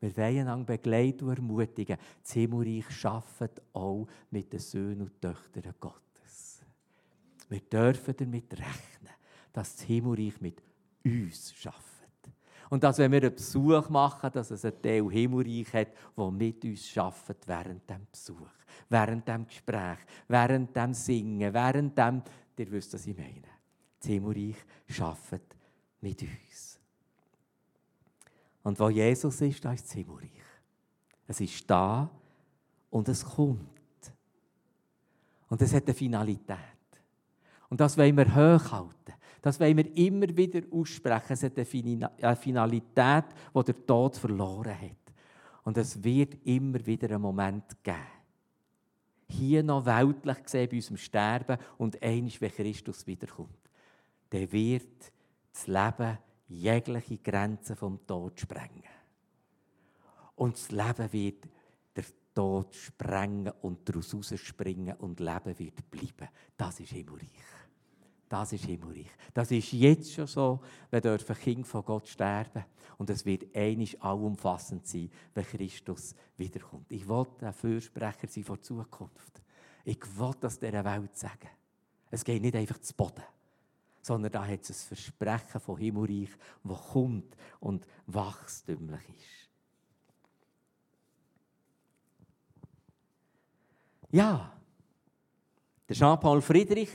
wir 0.00 0.16
wollen 0.16 0.40
einander 0.40 0.76
begleiten 0.76 1.24
und 1.24 1.36
ermutigen. 1.36 1.96
Das 2.22 2.32
Himmelreich 2.32 2.90
schafft 2.90 3.62
auch 3.72 4.06
mit 4.30 4.52
den 4.52 4.60
Söhnen 4.60 5.02
und 5.02 5.20
Töchtern 5.20 5.74
Gottes. 5.80 6.62
Wir 7.48 7.60
dürfen 7.60 8.14
damit 8.16 8.52
rechnen, 8.52 9.14
dass 9.52 9.76
das 9.76 9.84
Himmelreich 9.84 10.40
mit 10.40 10.62
uns 11.04 11.54
schafft. 11.54 11.86
Und 12.68 12.82
dass, 12.82 12.98
wenn 12.98 13.12
wir 13.12 13.22
einen 13.22 13.34
Besuch 13.34 13.88
machen, 13.88 14.30
dass 14.32 14.50
es 14.50 14.64
einen 14.64 14.82
Teil 14.82 15.08
Himmelreich 15.08 15.72
hat, 15.72 15.88
der 16.16 16.30
mit 16.30 16.64
uns 16.64 16.98
arbeitet 16.98 17.46
während 17.46 17.88
dem 17.88 18.06
Besuch, 18.10 18.50
während 18.88 19.26
dem 19.28 19.46
Gespräch, 19.46 19.98
während 20.28 20.74
dem 20.74 20.92
Singen, 20.92 21.54
während 21.54 21.96
dem, 21.96 22.22
ihr 22.58 22.70
wisst, 22.72 22.94
was 22.94 23.06
ich 23.06 23.16
meine. 23.16 23.42
Das 23.98 24.08
Himmelreich 24.08 24.56
arbeitet 25.00 25.56
mit 26.00 26.22
uns. 26.22 26.75
Und 28.66 28.80
wo 28.80 28.90
Jesus 28.90 29.40
ist, 29.42 29.64
da 29.64 29.72
ist 29.72 29.84
das 29.84 29.92
Himmelreich. 29.92 30.42
Es 31.28 31.40
ist 31.40 31.70
da 31.70 32.10
und 32.90 33.08
es 33.08 33.24
kommt. 33.24 33.60
Und 35.48 35.62
es 35.62 35.72
hat 35.72 35.84
eine 35.84 35.94
Finalität. 35.94 36.58
Und 37.68 37.80
das 37.80 37.96
wollen 37.96 38.16
wir 38.16 38.26
hochhalten. 38.26 39.14
Das 39.40 39.60
wollen 39.60 39.76
wir 39.76 39.96
immer 39.96 40.36
wieder 40.36 40.62
aussprechen. 40.72 41.34
Es 41.34 41.44
hat 41.44 41.56
eine 41.56 42.34
Finalität, 42.34 43.24
die 43.54 43.62
der 43.62 43.86
Tod 43.86 44.16
verloren 44.16 44.80
hat. 44.80 45.14
Und 45.62 45.78
es 45.78 46.02
wird 46.02 46.44
immer 46.44 46.84
wieder 46.84 47.10
einen 47.10 47.22
Moment 47.22 47.84
geben. 47.84 47.98
Hier 49.28 49.62
noch 49.62 49.86
weltlich 49.86 50.42
gesehen 50.42 50.68
bei 50.68 50.76
unserem 50.76 50.96
Sterben 50.96 51.58
und 51.78 52.02
eines, 52.02 52.40
wenn 52.40 52.50
Christus 52.50 53.06
wiederkommt. 53.06 53.70
Dann 54.30 54.50
wird 54.50 55.12
das 55.52 55.68
Leben 55.68 56.18
jegliche 56.48 57.18
Grenzen 57.18 57.76
vom 57.76 58.06
Tod 58.06 58.40
sprengen. 58.40 58.84
Und 60.36 60.54
das 60.54 60.70
Leben 60.70 61.12
wird 61.12 61.48
der 61.94 62.04
Tod 62.34 62.74
sprengen 62.74 63.52
und 63.62 63.88
daraus 63.88 64.14
rausspringen 64.14 64.96
und 64.96 65.20
Leben 65.20 65.58
wird 65.58 65.90
bleiben. 65.90 66.28
Das 66.56 66.80
ist 66.80 66.92
Himmelreich. 66.92 67.30
Das 68.28 68.52
ist 68.52 68.64
Himmelreich. 68.64 69.10
Das 69.32 69.50
ist 69.50 69.72
jetzt 69.72 70.12
schon 70.12 70.26
so, 70.26 70.60
wir 70.90 71.00
dürfen 71.00 71.36
Kind 71.36 71.66
von 71.66 71.84
Gott 71.84 72.08
sterben. 72.08 72.64
Und 72.98 73.10
es 73.10 73.24
wird 73.24 73.54
einisch 73.54 73.96
allumfassend 74.00 74.86
sein, 74.86 75.10
wenn 75.34 75.44
Christus 75.44 76.14
wiederkommt. 76.36 76.90
Ich 76.90 77.06
will 77.08 77.26
ein 77.40 77.52
Fürsprecher 77.52 78.26
sein 78.26 78.44
von 78.44 78.62
Zukunft. 78.62 79.42
Ich 79.84 80.00
will 80.18 80.32
das 80.40 80.58
dieser 80.58 80.84
Welt 80.84 81.16
sagen. 81.16 81.48
Es 82.10 82.24
geht 82.24 82.42
nicht 82.42 82.56
einfach 82.56 82.78
zu 82.78 82.94
Boden, 82.94 83.22
sondern 84.06 84.30
da 84.30 84.46
hat 84.46 84.62
es 84.62 84.70
ein 84.70 84.86
Versprechen 84.86 85.60
von 85.60 85.76
Himmelreich, 85.78 86.30
das 86.62 86.80
kommt 86.92 87.36
und 87.58 87.84
wachstümlich 88.06 89.02
ist. 89.08 89.50
Ja, 94.12 94.52
der 95.88 95.96
Jean-Paul 95.96 96.40
Friedrich, 96.40 96.90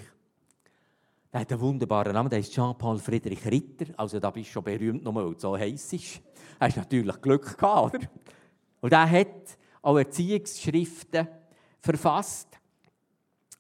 der 1.34 1.42
hat 1.42 1.52
einen 1.52 1.60
wunderbaren 1.60 2.14
Namen, 2.14 2.30
der 2.30 2.40
ist 2.40 2.54
Jean-Paul 2.54 3.00
Friedrich 3.00 3.46
Ritter. 3.46 3.88
Also 3.98 4.18
da 4.18 4.32
bist 4.32 4.48
du 4.48 4.54
schon 4.54 4.64
berühmt, 4.64 5.04
nochmal, 5.04 5.26
weil 5.26 5.38
so 5.38 5.58
heiß 5.58 5.92
ist. 5.92 6.22
Er 6.60 6.70
hat 6.70 6.78
natürlich 6.78 7.22
Glück 7.22 7.58
gehabt, 7.58 7.96
oder? 7.96 8.08
Und 8.80 8.94
er 8.94 9.10
hat 9.10 9.58
auch 9.82 9.98
Erziehungsschriften 9.98 11.28
verfasst. 11.82 12.48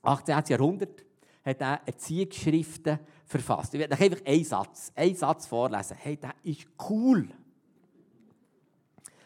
18. 0.01 0.41
Jahrhundert 0.47 1.03
hat 1.43 1.61
er 1.61 1.81
Erziehungsschriften 1.85 2.99
verfasst. 3.31 3.73
Ich 3.73 3.79
werde 3.79 3.95
euch 3.95 4.01
einfach 4.01 4.25
einen 4.25 4.43
Satz, 4.43 4.91
einen 4.95 5.15
Satz 5.15 5.47
vorlesen. 5.47 5.97
Hey, 5.97 6.17
der 6.17 6.35
ist 6.43 6.67
cool. 6.89 7.29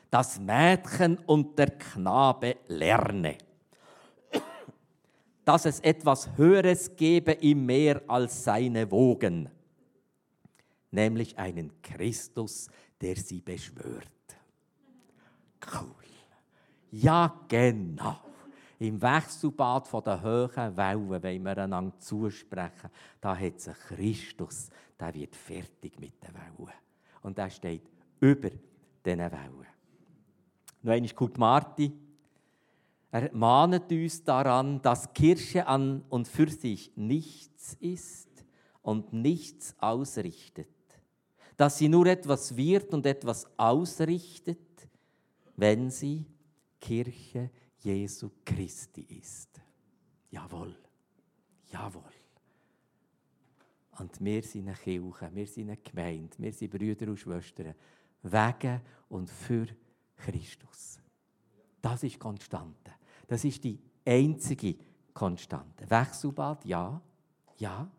Das 0.09 0.39
Mädchen 0.39 1.17
und 1.25 1.57
der 1.59 1.71
Knabe 1.71 2.57
lerne 2.67 3.37
dass 5.45 5.65
es 5.65 5.79
etwas 5.81 6.35
Höheres 6.35 6.95
gebe 6.95 7.31
im 7.33 7.65
Meer 7.67 8.01
als 8.07 8.43
seine 8.43 8.89
Wogen, 8.89 9.49
nämlich 10.89 11.37
einen 11.37 11.71
Christus, 11.83 12.67
der 12.99 13.15
sie 13.15 13.41
beschwört. 13.41 14.09
Cool. 15.71 15.91
Ja, 16.91 17.39
genau. 17.47 18.17
Im 18.79 19.01
Wechselbad 19.01 19.89
der 20.05 20.21
hohen 20.21 20.77
Wellen 20.77 21.09
wollen 21.09 21.43
wir 21.43 21.57
einander 21.57 21.97
zusprechen. 21.99 22.89
Da 23.21 23.35
hat 23.35 23.67
einen 23.67 23.75
Christus, 23.87 24.69
der 24.99 25.13
wird 25.13 25.35
fertig 25.35 25.97
mit 25.99 26.21
den 26.21 26.33
Wellen. 26.33 26.73
Und 27.21 27.37
der 27.37 27.49
steht 27.49 27.89
über 28.19 28.49
diesen 29.05 29.19
Wellen. 29.19 29.67
Noch 30.81 30.93
einmal 30.93 31.09
Kurt 31.09 31.37
Marti. 31.37 31.91
Er 33.11 33.33
mahnet 33.33 33.89
uns 33.91 34.23
daran, 34.23 34.81
dass 34.81 35.13
Kirche 35.13 35.65
an 35.65 36.03
und 36.09 36.27
für 36.27 36.49
sich 36.49 36.91
nichts 36.97 37.77
ist 37.79 38.27
und 38.81 39.13
nichts 39.13 39.73
ausrichtet. 39.79 40.67
Dass 41.55 41.77
sie 41.77 41.87
nur 41.87 42.07
etwas 42.07 42.57
wird 42.57 42.93
und 42.93 43.05
etwas 43.05 43.47
ausrichtet, 43.57 44.59
wenn 45.55 45.89
sie 45.89 46.25
Kirche 46.81 47.49
Jesu 47.85 48.31
Christi 48.43 49.01
ist. 49.01 49.61
Jawohl, 50.31 50.75
jawohl. 51.71 52.13
Und 53.99 54.23
wir 54.23 54.41
sind 54.41 54.67
eine 54.67 54.75
Kirche, 54.75 55.29
wir 55.33 55.47
sind 55.47 55.69
eine 55.69 55.77
Gemeinde, 55.77 56.35
wir 56.39 56.51
sind 56.51 56.71
Brüder 56.71 57.07
und 57.07 57.19
Schwestern, 57.19 57.75
wegen 58.23 58.81
und 59.09 59.29
für 59.29 59.67
Christus. 60.17 60.99
Das 61.79 62.01
ist 62.03 62.19
Konstante. 62.19 62.91
Das 63.27 63.45
ist 63.45 63.63
die 63.63 63.79
einzige 64.03 64.75
Konstante. 65.13 65.89
Wechselbad, 65.89 66.65
ja, 66.65 66.99
ja. 67.57 67.89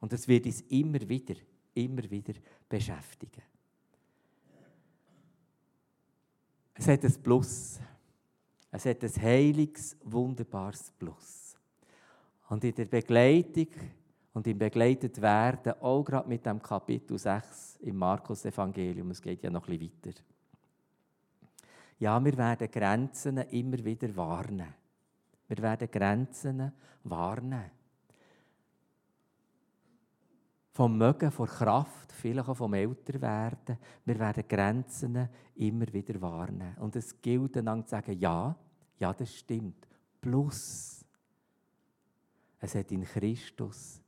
Und 0.00 0.12
das 0.12 0.26
wird 0.26 0.46
uns 0.46 0.62
immer 0.62 1.06
wieder, 1.06 1.34
immer 1.74 2.10
wieder 2.10 2.32
beschäftigen. 2.66 3.42
Es 6.74 6.88
hat 6.88 7.04
ein 7.04 7.22
Plus. 7.22 7.78
Es 8.70 8.86
hat 8.86 9.02
ein 9.02 9.22
heiliges, 9.22 9.96
wunderbares 10.04 10.92
Plus. 10.98 11.56
Und 12.48 12.64
in 12.64 12.74
der 12.74 12.86
Begleitung 12.86 13.68
und 14.32 14.46
im 14.46 14.58
begleitet 14.58 15.20
werden, 15.20 15.74
auch 15.80 16.04
gerade 16.04 16.28
mit 16.28 16.46
dem 16.46 16.62
Kapitel 16.62 17.18
6 17.18 17.78
im 17.82 17.96
Markus-Evangelium, 17.96 19.10
es 19.10 19.20
geht 19.20 19.42
ja 19.42 19.50
noch 19.50 19.66
bisschen 19.66 19.92
weiter 20.04 20.20
ja, 22.00 22.24
wir 22.24 22.36
werden 22.36 22.70
Grenzen 22.70 23.36
immer 23.36 23.84
wieder 23.84 24.16
warnen. 24.16 24.74
Wir 25.46 25.58
werden 25.58 25.90
Grenzen 25.90 26.72
warnen. 27.04 27.70
Vom 30.80 30.96
Mögen, 30.96 31.30
von 31.30 31.46
Kraft, 31.46 32.10
vielleicht 32.10 32.48
auch 32.48 32.56
vom 32.56 32.72
Älterwerden. 32.72 33.76
Wir 34.06 34.18
werden 34.18 34.44
Grenzen 34.48 35.28
immer 35.56 35.84
wieder 35.92 36.18
warnen. 36.22 36.74
Und 36.78 36.96
es 36.96 37.20
gilt 37.20 37.56
dann 37.56 37.84
zu 37.84 37.90
sagen, 37.90 38.18
ja, 38.18 38.56
ja, 38.98 39.12
das 39.12 39.36
stimmt. 39.36 39.86
Plus, 40.22 41.04
es 42.60 42.74
hat 42.74 42.90
in 42.92 43.04
Christus 43.04 44.00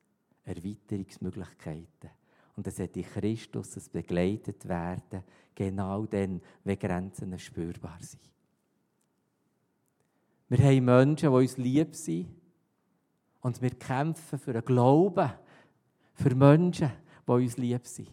Erweiterungsmöglichkeiten. 0.45 2.09
Und 2.57 2.67
es 2.67 2.79
hat 2.79 2.97
in 2.97 3.05
Christus 3.05 3.73
das 3.73 3.91
begleitet 3.91 4.67
werden, 4.67 5.25
genau 5.55 6.07
dann, 6.07 6.41
wenn 6.65 6.79
Grenzen 6.79 7.39
spürbar 7.39 7.99
sind. 8.01 8.33
Wir 10.49 10.65
haben 10.65 10.87
Menschen, 10.87 11.29
die 11.29 11.37
uns 11.37 11.59
lieb 11.59 11.95
sind. 11.95 12.31
Und 13.43 13.61
wir 13.61 13.73
kämpfen 13.73 14.39
für 14.39 14.53
einen 14.53 14.65
Glauben, 14.65 15.33
für 16.15 16.35
Menschen, 16.35 16.91
die 17.27 17.33
uns 17.33 17.57
lieb 17.57 17.87
sind. 17.87 18.09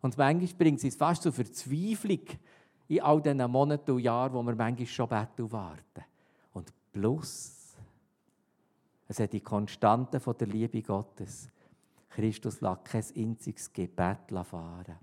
Und 0.00 0.16
manchmal 0.16 0.54
bringt 0.58 0.84
es 0.84 0.96
fast 0.96 1.22
zur 1.22 1.32
Verzweiflung 1.32 2.20
in 2.88 3.02
all 3.02 3.20
diesen 3.20 3.50
Monaten 3.50 3.90
und 3.90 4.00
Jahren, 4.00 4.32
wo 4.32 4.42
wir 4.42 4.54
manchmal 4.54 4.86
schon 4.86 5.08
beten 5.08 5.42
und 5.42 5.52
warten. 5.52 6.04
Und 6.52 6.72
plus, 6.92 7.76
es 9.08 9.18
hat 9.18 9.32
die 9.32 9.40
Konstante 9.40 10.20
von 10.20 10.36
der 10.36 10.48
Liebe 10.48 10.82
Gottes. 10.82 11.50
Christus 12.10 12.60
lässt 12.60 12.84
kein 12.84 13.04
einziges 13.16 13.72
Gebet 13.72 14.30
fahren. 14.44 14.98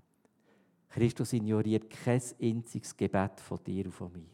Christus 0.88 1.32
ignoriert 1.32 1.90
kein 1.90 2.22
einziges 2.40 2.96
Gebet 2.96 3.40
von 3.40 3.62
dir 3.62 3.86
und 3.86 3.92
von 3.92 4.12
mir. 4.12 4.24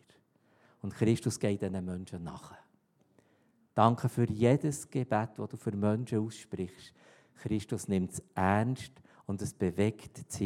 Und 0.82 0.94
Christus 0.94 1.38
geht 1.38 1.62
diesen 1.62 1.84
Menschen 1.84 2.22
nach. 2.22 2.52
Danke 3.74 4.08
für 4.08 4.28
jedes 4.30 4.88
Gebet, 4.90 5.30
das 5.36 5.48
du 5.48 5.56
für 5.56 5.72
Menschen 5.72 6.18
aussprichst. 6.18 6.92
Christus 7.36 7.88
nimmt 7.88 8.12
es 8.12 8.22
ernst 8.34 8.92
und 9.26 9.42
es 9.42 9.52
bewegt 9.52 10.24
das. 10.28 10.40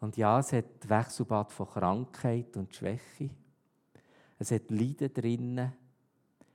Und 0.00 0.16
ja, 0.16 0.38
es 0.38 0.52
hat 0.52 0.88
Wechselbad 0.88 1.52
von 1.52 1.68
Krankheit 1.68 2.56
und 2.56 2.74
Schwäche. 2.74 3.30
Es 4.38 4.50
hat 4.50 4.70
Leiden 4.70 5.12
drinnen, 5.12 5.72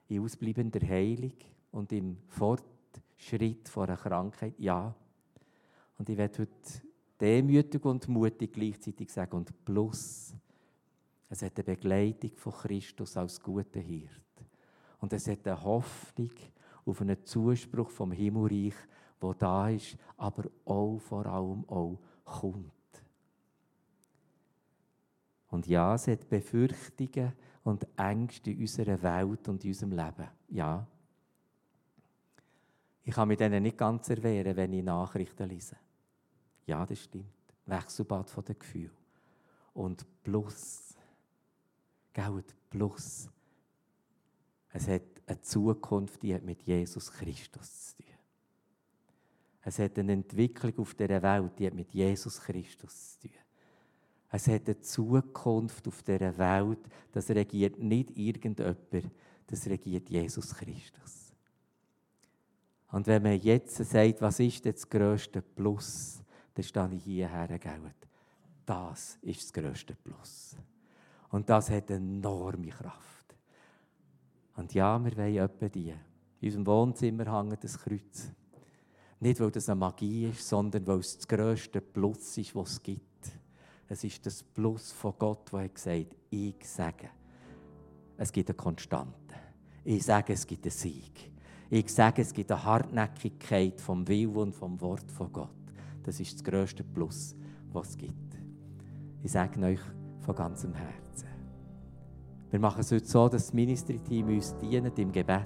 in 0.07 0.21
ausbleibender 0.21 0.81
Heilung 0.87 1.33
und 1.71 1.91
im 1.91 2.17
Fortschritt 2.27 3.69
von 3.69 3.87
einer 3.87 3.97
Krankheit. 3.97 4.55
Ja. 4.57 4.93
Und 5.97 6.09
ich 6.09 6.17
werde 6.17 6.39
heute 6.39 6.81
demütig 7.19 7.83
und 7.85 8.07
mutig 8.07 8.53
gleichzeitig 8.53 9.11
sagen. 9.11 9.37
Und 9.37 9.65
plus, 9.65 10.33
es 11.29 11.41
hat 11.41 11.57
eine 11.57 11.63
Begleitung 11.63 12.31
von 12.35 12.53
Christus 12.53 13.17
als 13.17 13.39
guter 13.39 13.79
Hirt. 13.79 14.09
Und 14.99 15.13
es 15.13 15.27
hat 15.27 15.47
eine 15.47 15.63
Hoffnung 15.63 16.31
auf 16.85 17.01
einen 17.01 17.23
Zuspruch 17.25 17.89
vom 17.89 18.11
Himmelreich, 18.11 18.75
wo 19.19 19.33
da 19.33 19.69
ist, 19.69 19.97
aber 20.17 20.49
auch 20.65 20.99
vor 20.99 21.25
allem 21.25 21.67
auch 21.67 21.99
kommt. 22.23 22.71
Und 25.49 25.67
ja, 25.67 25.95
es 25.95 26.07
hat 26.07 26.27
Befürchtungen 26.29 27.33
und 27.63 27.87
Ängste 27.97 28.51
in 28.51 28.61
unserer 28.61 29.01
Welt 29.01 29.47
und 29.47 29.63
in 29.63 29.71
unserem 29.71 29.91
Leben. 29.91 30.27
Ja. 30.49 30.85
Ich 33.03 33.13
kann 33.13 33.27
mich 33.27 33.37
denen 33.37 33.63
nicht 33.63 33.77
ganz 33.77 34.09
erwehren, 34.09 34.55
wenn 34.55 34.73
ich 34.73 34.83
Nachrichten 34.83 35.47
lese. 35.47 35.77
Ja, 36.65 36.85
das 36.85 36.99
stimmt. 36.99 37.25
Wechselbad 37.65 38.29
von 38.29 38.43
den 38.43 38.59
Gefühlen. 38.59 38.91
Und 39.73 40.05
plus, 40.23 40.95
Geld 42.13 42.55
plus, 42.69 43.29
es 44.71 44.87
hat 44.87 45.14
eine 45.27 45.41
Zukunft, 45.41 46.21
die 46.21 46.33
hat 46.33 46.43
mit 46.43 46.61
Jesus 46.63 47.11
Christus 47.11 47.87
zu 47.87 47.97
tun. 47.97 48.05
Es 49.63 49.79
hat 49.79 49.97
eine 49.97 50.13
Entwicklung 50.13 50.77
auf 50.77 50.93
dieser 50.93 51.21
Welt, 51.21 51.57
die 51.57 51.67
hat 51.67 51.73
mit 51.73 51.91
Jesus 51.91 52.39
Christus 52.39 53.19
zu 53.19 53.27
tun. 53.27 53.37
Es 54.31 54.47
hat 54.47 54.67
eine 54.67 54.79
Zukunft 54.81 55.87
auf 55.87 56.03
dieser 56.03 56.37
Welt. 56.37 56.79
Das 57.11 57.29
regiert 57.29 57.79
nicht 57.79 58.15
irgendjemand, 58.17 58.77
das 59.47 59.65
regiert 59.67 60.09
Jesus 60.09 60.53
Christus. 60.53 61.33
Und 62.91 63.07
wenn 63.07 63.23
man 63.23 63.39
jetzt 63.39 63.77
sagt, 63.77 64.21
was 64.21 64.39
ist 64.39 64.65
das 64.65 64.87
grösste 64.89 65.41
Plus, 65.41 66.21
dann 66.53 66.63
stehe 66.63 66.93
ich 66.93 67.03
hierher, 67.03 67.59
gell? 67.59 67.93
Das 68.65 69.17
ist 69.21 69.43
das 69.43 69.53
grösste 69.53 69.95
Plus. 69.95 70.55
Und 71.29 71.49
das 71.49 71.69
hat 71.69 71.89
enorme 71.89 72.69
Kraft. 72.69 73.14
Und 74.55 74.73
ja, 74.73 75.03
wir 75.03 75.15
wollen 75.17 75.37
etwa 75.37 75.69
die. 75.69 75.89
In 75.89 76.47
unserem 76.47 76.67
Wohnzimmer 76.67 77.25
hängt 77.25 77.63
das 77.63 77.77
Kreuz. 77.77 78.31
Nicht, 79.19 79.39
weil 79.39 79.51
das 79.51 79.69
eine 79.69 79.79
Magie 79.79 80.29
ist, 80.29 80.47
sondern 80.47 80.85
weil 80.87 80.99
es 80.99 81.17
das 81.17 81.27
grösste 81.27 81.81
Plus 81.81 82.37
ist, 82.37 82.55
was 82.55 82.73
es 82.73 82.83
gibt. 82.83 83.31
Es 83.87 84.03
ist 84.03 84.25
das 84.25 84.43
Plus 84.43 84.91
von 84.91 85.13
Gott, 85.17 85.51
der 85.51 85.69
gesagt 85.69 86.11
hat, 86.11 86.17
ich 86.29 86.55
sage, 86.67 87.09
es 88.17 88.31
gibt 88.31 88.49
eine 88.49 88.55
Konstante. 88.55 89.35
Ich 89.83 90.03
sage, 90.03 90.33
es 90.33 90.47
gibt 90.47 90.65
einen 90.65 90.71
Sieg. 90.71 91.31
Ich 91.69 91.93
sage, 91.93 92.21
es 92.21 92.33
gibt 92.33 92.51
eine 92.51 92.63
Hartnäckigkeit 92.63 93.79
vom 93.81 94.07
Willen 94.07 94.35
und 94.35 94.55
vom 94.55 94.79
Wort 94.81 95.11
von 95.11 95.31
Gott. 95.31 95.49
Das 96.03 96.19
ist 96.19 96.33
das 96.33 96.43
grösste 96.43 96.83
Plus, 96.83 97.35
was 97.71 97.89
es 97.89 97.97
gibt. 97.97 98.37
Ich 99.23 99.31
sage 99.31 99.59
euch 99.61 99.79
von 100.21 100.35
ganzem 100.35 100.73
Herzen. 100.73 101.34
Wir 102.55 102.61
machen 102.61 102.79
es 102.79 102.89
heute 102.89 103.05
so, 103.05 103.27
dass 103.27 103.47
das 103.47 103.53
Ministry-Team 103.53 104.29
uns 104.29 104.55
dient 104.55 104.97
im 104.97 105.11
Gebet 105.11 105.41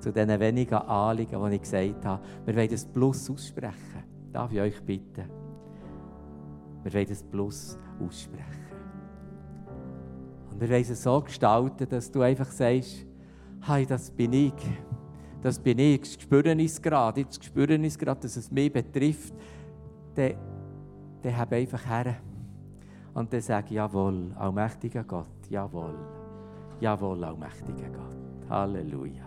zu 0.00 0.12
diesen 0.12 0.38
wenigen 0.38 0.74
Anliegen, 0.74 1.42
die 1.48 1.54
ich 1.54 1.62
gesagt 1.62 2.04
habe. 2.04 2.22
Wir 2.44 2.54
wollen 2.54 2.68
das 2.68 2.84
Plus 2.84 3.30
aussprechen. 3.30 4.04
Darf 4.34 4.52
ich 4.52 4.60
euch 4.60 4.82
bitten? 4.82 5.30
Wir 6.82 6.92
wollen 6.92 7.06
das 7.08 7.22
Plus 7.22 7.78
aussprechen. 8.06 8.66
Und 10.50 10.60
wir 10.60 10.68
wollen 10.68 10.82
es 10.82 11.02
so 11.02 11.22
gestalten, 11.22 11.88
dass 11.88 12.10
du 12.10 12.20
einfach 12.20 12.52
sagst, 12.52 13.06
hey, 13.62 13.86
das 13.86 14.10
bin 14.10 14.34
ich. 14.34 14.52
Das 15.40 15.58
bin 15.58 15.78
ich. 15.78 16.02
Ich 16.02 16.22
spüre 16.22 16.52
es 16.52 16.82
gerade. 16.82 17.22
Jetzt 17.22 17.42
spüre 17.42 17.76
ich 17.76 17.86
es 17.86 17.98
gerade, 17.98 18.20
dass 18.20 18.36
es 18.36 18.50
mich 18.50 18.70
betrifft. 18.70 19.32
Dann, 20.14 20.34
dann 21.22 21.34
habe 21.34 21.56
einfach 21.56 21.86
her. 21.88 22.16
Und 23.14 23.32
dann 23.32 23.40
sage 23.40 23.68
ich, 23.68 23.76
jawohl, 23.76 24.34
allmächtiger 24.36 25.02
Gott, 25.02 25.48
jawohl. 25.48 26.15
Jawohl, 26.80 27.24
allmächtiger 27.24 27.88
Gott. 27.90 28.50
Halleluja. 28.50 29.25